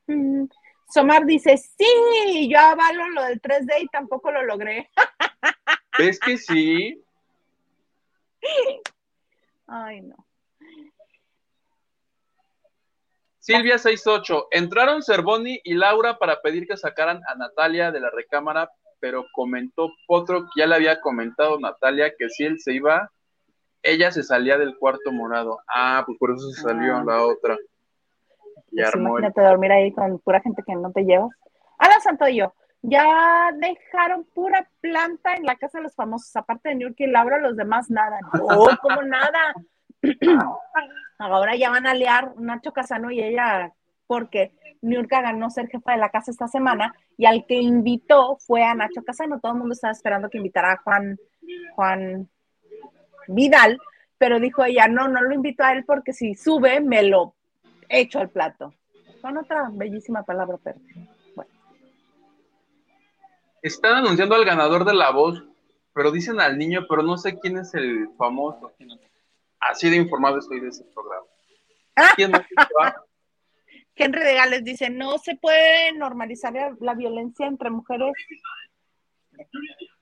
[0.06, 0.46] Mm.
[0.88, 4.90] Somar dice, sí, yo avalo lo del 3D y tampoco lo logré.
[5.98, 7.04] ¿Ves que sí?
[9.66, 10.16] Ay, no.
[13.38, 14.48] Silvia 68.
[14.52, 19.90] Entraron Cervoni y Laura para pedir que sacaran a Natalia de la recámara, pero comentó
[20.06, 23.10] Potro que ya le había comentado Natalia que si él se iba,
[23.82, 25.58] ella se salía del cuarto morado.
[25.66, 27.04] Ah, pues por eso se salió Ah.
[27.06, 27.56] la otra.
[28.72, 31.30] Y Pues armó el- imagínate dormir ahí con pura gente que no te llevas.
[31.78, 32.52] Hola, Santoyo.
[32.82, 37.38] Ya dejaron pura planta en la casa de los famosos, aparte de New y Laura,
[37.38, 38.18] los demás nada.
[38.32, 38.38] No,
[38.82, 39.54] como nada.
[41.18, 43.72] Ahora ya van a liar Nacho Casano y ella,
[44.06, 44.52] porque
[44.82, 48.74] Niurka ganó ser jefa de la casa esta semana y al que invitó fue a
[48.74, 49.40] Nacho Casano.
[49.40, 51.18] Todo el mundo estaba esperando que invitara a Juan,
[51.74, 52.28] Juan
[53.28, 53.78] Vidal,
[54.18, 57.34] pero dijo ella, no, no lo invito a él porque si sube me lo
[57.88, 58.74] echo al plato.
[59.20, 60.78] Con otra bellísima palabra, pero
[61.34, 61.50] bueno.
[63.60, 65.44] Están anunciando al ganador de la voz,
[65.92, 68.72] pero dicen al niño, pero no sé quién es el famoso.
[69.58, 71.26] Así de informado estoy de ese programa.
[71.96, 72.14] Ah.
[74.00, 78.12] Henry de Gales dice, no se puede normalizar la, violencia entre mujeres.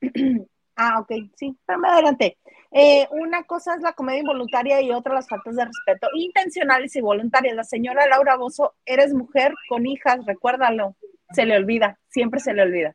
[0.76, 2.38] ah, ok, sí, pero me adelanté.
[2.70, 7.00] Eh, una cosa es la comedia involuntaria y otra las faltas de respeto intencionales y
[7.00, 7.56] voluntarias.
[7.56, 10.94] La señora Laura Bozo, eres mujer con hijas, recuérdalo.
[11.32, 12.94] Se le olvida, siempre se le olvida.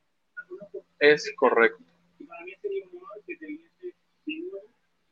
[0.99, 1.83] Es correcto.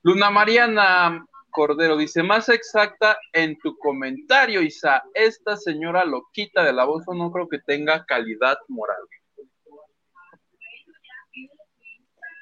[0.04, 6.86] Luna Mariana Cordero dice, más exacta en tu comentario, Isa, esta señora loquita de la
[6.86, 9.02] voz no creo que tenga calidad moral.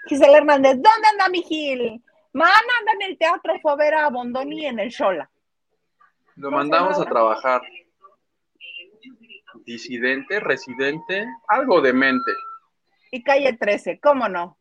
[0.08, 2.04] Gisela Hernández, ¿dónde anda mi Gil?
[2.34, 5.30] Mana anda en el teatro, fue a ver a Bondoni en el Shola.
[6.36, 7.62] Lo mandamos a trabajar.
[9.66, 12.32] Disidente, residente, algo de mente.
[13.12, 14.59] Y calle 13, ¿cómo no?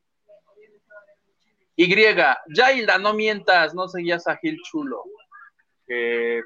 [1.80, 5.04] Y, Yailda, no mientas, no seguías a Gil Chulo.
[5.86, 6.40] Qué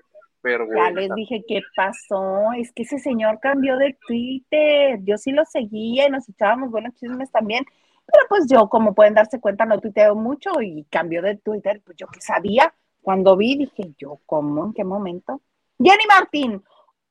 [0.44, 2.52] Ya les dije qué pasó.
[2.52, 4.98] Es que ese señor cambió de Twitter.
[5.04, 7.64] Yo sí lo seguía y nos echábamos buenos chismes también.
[8.04, 11.80] Pero pues yo, como pueden darse cuenta, no tuiteo mucho y cambió de Twitter.
[11.82, 12.74] Pues yo que sabía.
[13.00, 14.66] Cuando vi, dije yo, ¿cómo?
[14.66, 15.40] ¿En qué momento?
[15.78, 16.62] Jenny Martín.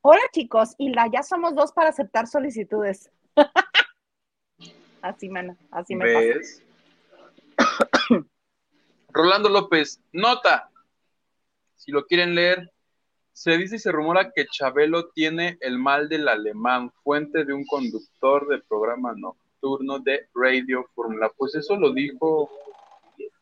[0.02, 3.12] Hola chicos, y la ya somos dos para aceptar solicitudes.
[5.02, 6.71] así, mana, así me pasa.
[9.10, 10.70] Rolando López, nota.
[11.76, 12.72] Si lo quieren leer,
[13.34, 17.66] se dice y se rumora que Chabelo tiene el mal del alemán, fuente de un
[17.66, 21.32] conductor de programa nocturno de Radio Fórmula.
[21.36, 22.50] Pues eso lo dijo,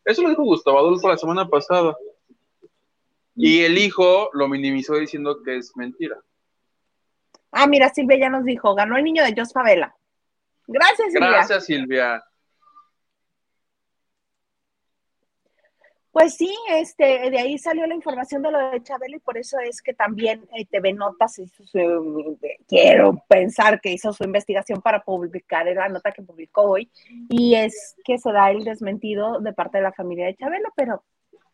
[0.06, 1.96] eso lo dijo Gustavo Adolfo la semana pasada.
[3.36, 6.18] Y el hijo lo minimizó diciendo que es mentira.
[7.52, 9.96] Ah, mira, Silvia ya nos dijo, ganó el niño de Jos Favela.
[10.68, 11.30] Gracias, Silvia.
[11.30, 12.24] Gracias, Silvia.
[16.12, 19.60] Pues sí, este, de ahí salió la información de lo de Chabelo y por eso
[19.60, 25.04] es que también eh, TV Notas hizo su, quiero pensar que hizo su investigación para
[25.04, 26.90] publicar la nota que publicó hoy
[27.30, 31.04] y es que se da el desmentido de parte de la familia de Chabelo, pero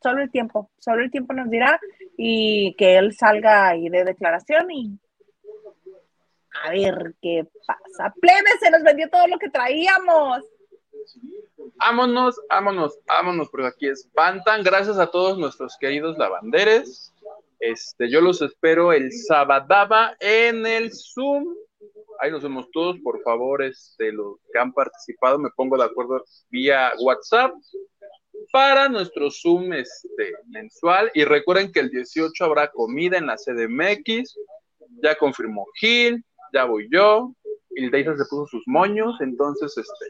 [0.01, 1.79] solo el tiempo, solo el tiempo nos dirá
[2.17, 4.97] y que él salga y dé declaración y
[6.63, 8.13] a ver qué pasa.
[8.21, 10.43] Plebe, se nos vendió todo lo que traíamos.
[11.75, 14.63] Vámonos, vámonos, vámonos, porque aquí espantan.
[14.63, 17.13] Gracias a todos nuestros queridos lavanderes.
[17.59, 21.45] Este, yo los espero el sabadaba en el Zoom.
[22.19, 26.23] Ahí nos vemos todos, por favor, este, los que han participado, me pongo de acuerdo
[26.49, 27.53] vía WhatsApp
[28.51, 31.11] para nuestro Zoom este, mensual.
[31.13, 34.37] Y recuerden que el 18 habrá comida en la CDMX.
[35.03, 36.23] Ya confirmó Gil,
[36.53, 37.33] ya voy yo.
[37.71, 40.05] Y Deisa se puso sus moños, entonces, este,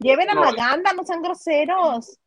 [0.00, 2.18] Lleven a Maganda, no sean groseros.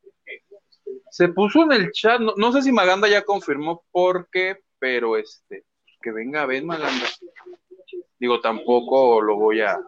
[1.09, 5.65] Se puso en el chat, no, sé si Maganda ya confirmó por qué, pero este,
[6.01, 7.07] que venga, ven Maganda.
[8.19, 9.79] Digo, tampoco lo voy a.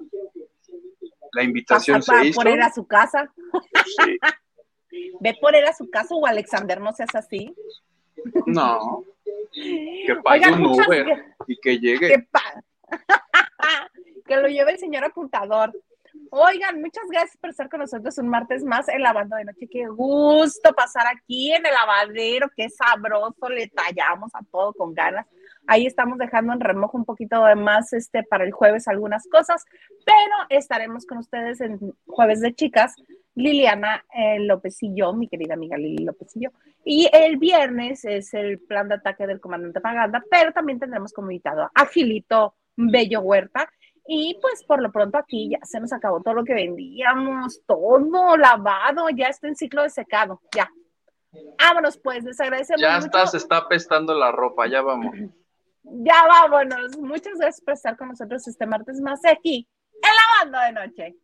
[1.34, 2.42] La invitación se hizo.
[2.42, 3.32] por él a su casa.
[3.86, 4.18] Sí.
[5.20, 7.54] Ve por él a su casa o Alexander, no seas así.
[8.46, 9.04] No.
[9.52, 12.08] Que pague un Uber y que llegue.
[12.08, 12.28] Que,
[14.26, 15.74] que lo lleve el señor apuntador.
[16.38, 19.70] Oigan, muchas gracias por estar con nosotros un martes más en la banda de noche.
[19.72, 25.26] Qué gusto pasar aquí en el lavadero, qué sabroso, le tallamos a todo con ganas.
[25.66, 29.64] Ahí estamos dejando en remojo un poquito de más este, para el jueves algunas cosas,
[30.06, 32.96] pero estaremos con ustedes en jueves de chicas,
[33.36, 36.50] Liliana eh, López y yo, mi querida amiga Lili López y yo.
[36.84, 41.32] Y el viernes es el plan de ataque del comandante Maganda, pero también tendremos como
[41.32, 43.70] invitado a Gilito Bello Huerta
[44.08, 48.38] y pues por lo pronto aquí ya se nos acabó todo lo que vendíamos, todo
[48.38, 50.70] lavado, ya está en ciclo de secado, ya.
[51.60, 52.82] Vámonos pues, les agradecemos.
[52.82, 55.16] Ya está, se está apestando la ropa, ya vamos.
[55.88, 56.98] Ya vámonos.
[56.98, 61.16] Muchas gracias por estar con nosotros este martes más aquí en la banda de noche.